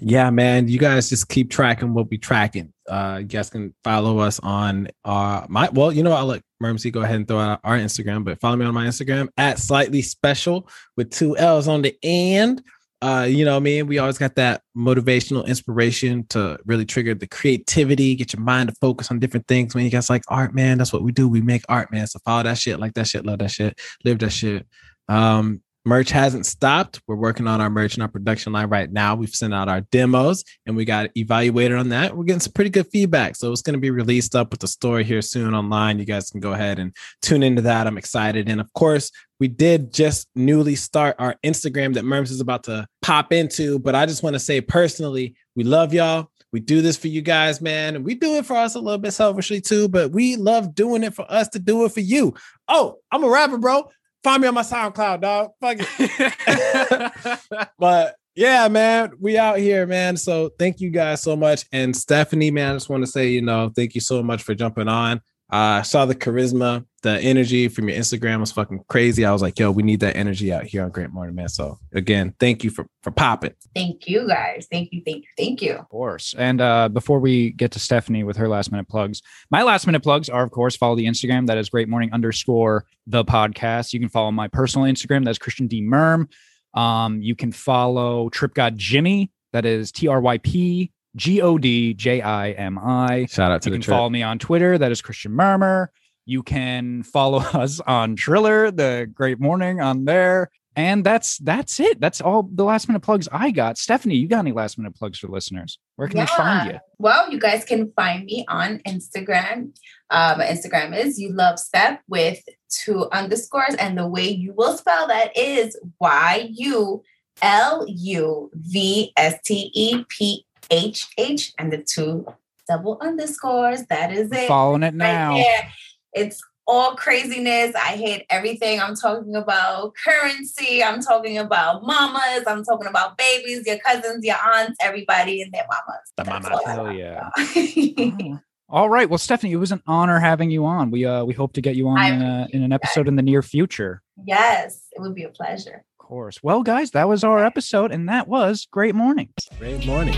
[0.00, 0.68] Yeah, man.
[0.68, 2.72] You guys just keep tracking what we tracking.
[2.88, 6.92] Uh, you guys can follow us on uh my well, you know, I'll let Mermsy
[6.92, 10.02] go ahead and throw out our Instagram, but follow me on my Instagram at slightly
[10.02, 12.62] special with two L's on the end.
[13.02, 13.86] Uh, you know what I mean?
[13.86, 18.74] We always got that motivational inspiration to really trigger the creativity, get your mind to
[18.80, 19.74] focus on different things.
[19.74, 21.28] When you guys like art, man, that's what we do.
[21.28, 22.06] We make art, man.
[22.06, 24.66] So follow that shit, like that shit, love that shit, live that shit.
[25.08, 27.00] Um, merch hasn't stopped.
[27.06, 29.14] We're working on our merch and our production line right now.
[29.14, 32.16] We've sent out our demos and we got evaluated on that.
[32.16, 33.36] We're getting some pretty good feedback.
[33.36, 35.98] So it's going to be released up with the story here soon online.
[35.98, 37.86] You guys can go ahead and tune into that.
[37.86, 38.48] I'm excited.
[38.48, 42.86] And of course, we did just newly start our Instagram that Merms is about to
[43.00, 43.78] pop into.
[43.78, 46.30] But I just want to say personally, we love y'all.
[46.52, 47.96] We do this for you guys, man.
[47.96, 51.04] And we do it for us a little bit selfishly too, but we love doing
[51.04, 52.34] it for us to do it for you.
[52.66, 53.88] Oh, I'm a rapper, bro.
[54.26, 55.52] Find me on my SoundCloud, dog.
[55.60, 57.68] Fuck it.
[57.78, 60.16] but yeah, man, we out here, man.
[60.16, 61.64] So thank you guys so much.
[61.70, 64.52] And Stephanie, man, I just want to say, you know, thank you so much for
[64.52, 65.20] jumping on.
[65.52, 69.24] Uh, I saw the charisma, the energy from your Instagram was fucking crazy.
[69.24, 71.48] I was like, yo, we need that energy out here on Great Morning, man.
[71.48, 73.54] So again, thank you for for popping.
[73.72, 74.66] Thank you guys.
[74.72, 75.02] Thank you.
[75.06, 75.30] Thank you.
[75.36, 75.74] Thank you.
[75.74, 76.34] Of course.
[76.36, 80.02] And uh, before we get to Stephanie with her last minute plugs, my last minute
[80.02, 81.46] plugs are, of course, follow the Instagram.
[81.46, 83.92] That is Great Morning underscore the podcast.
[83.92, 85.24] You can follow my personal Instagram.
[85.24, 85.80] That's Christian D.
[85.80, 86.28] Merm.
[86.74, 89.30] Um, you can follow Trip God Jimmy.
[89.52, 93.26] That is T R Y P G O D J I M I.
[93.26, 93.96] Shout out to You the can trip.
[93.96, 94.78] follow me on Twitter.
[94.78, 95.90] That is Christian Murmur.
[96.26, 100.50] You can follow us on Triller, the Great Morning on there.
[100.78, 102.00] And that's that's it.
[102.00, 103.78] That's all the last minute plugs I got.
[103.78, 105.78] Stephanie, you got any last minute plugs for listeners?
[105.96, 106.78] Where can they find you?
[106.98, 109.74] Well, you guys can find me on Instagram.
[110.10, 114.76] Uh, my Instagram is you love step with two underscores, and the way you will
[114.76, 117.02] spell that is Y U
[117.40, 122.26] L U V S T E P H H, and the two
[122.68, 123.84] double underscores.
[123.86, 124.48] That is it.
[124.48, 125.34] Following it right now.
[125.34, 125.72] there.
[126.14, 127.74] It's all craziness.
[127.76, 128.80] I hate everything.
[128.80, 130.82] I'm talking about currency.
[130.82, 132.42] I'm talking about mamas.
[132.46, 136.12] I'm talking about babies, your cousins, your aunts, everybody and their mamas.
[136.16, 136.64] The That's mamas.
[136.66, 137.30] Hell yeah.
[137.38, 138.40] Oh.
[138.68, 139.08] All right.
[139.08, 140.90] Well, Stephanie, it was an honor having you on.
[140.90, 143.22] We uh we hope to get you on in, a, in an episode in the
[143.22, 144.02] near future.
[144.24, 145.84] yes, it would be a pleasure.
[146.06, 146.40] Of course.
[146.40, 149.30] Well, guys, that was our episode, and that was Great Morning.
[149.58, 150.14] Great morning.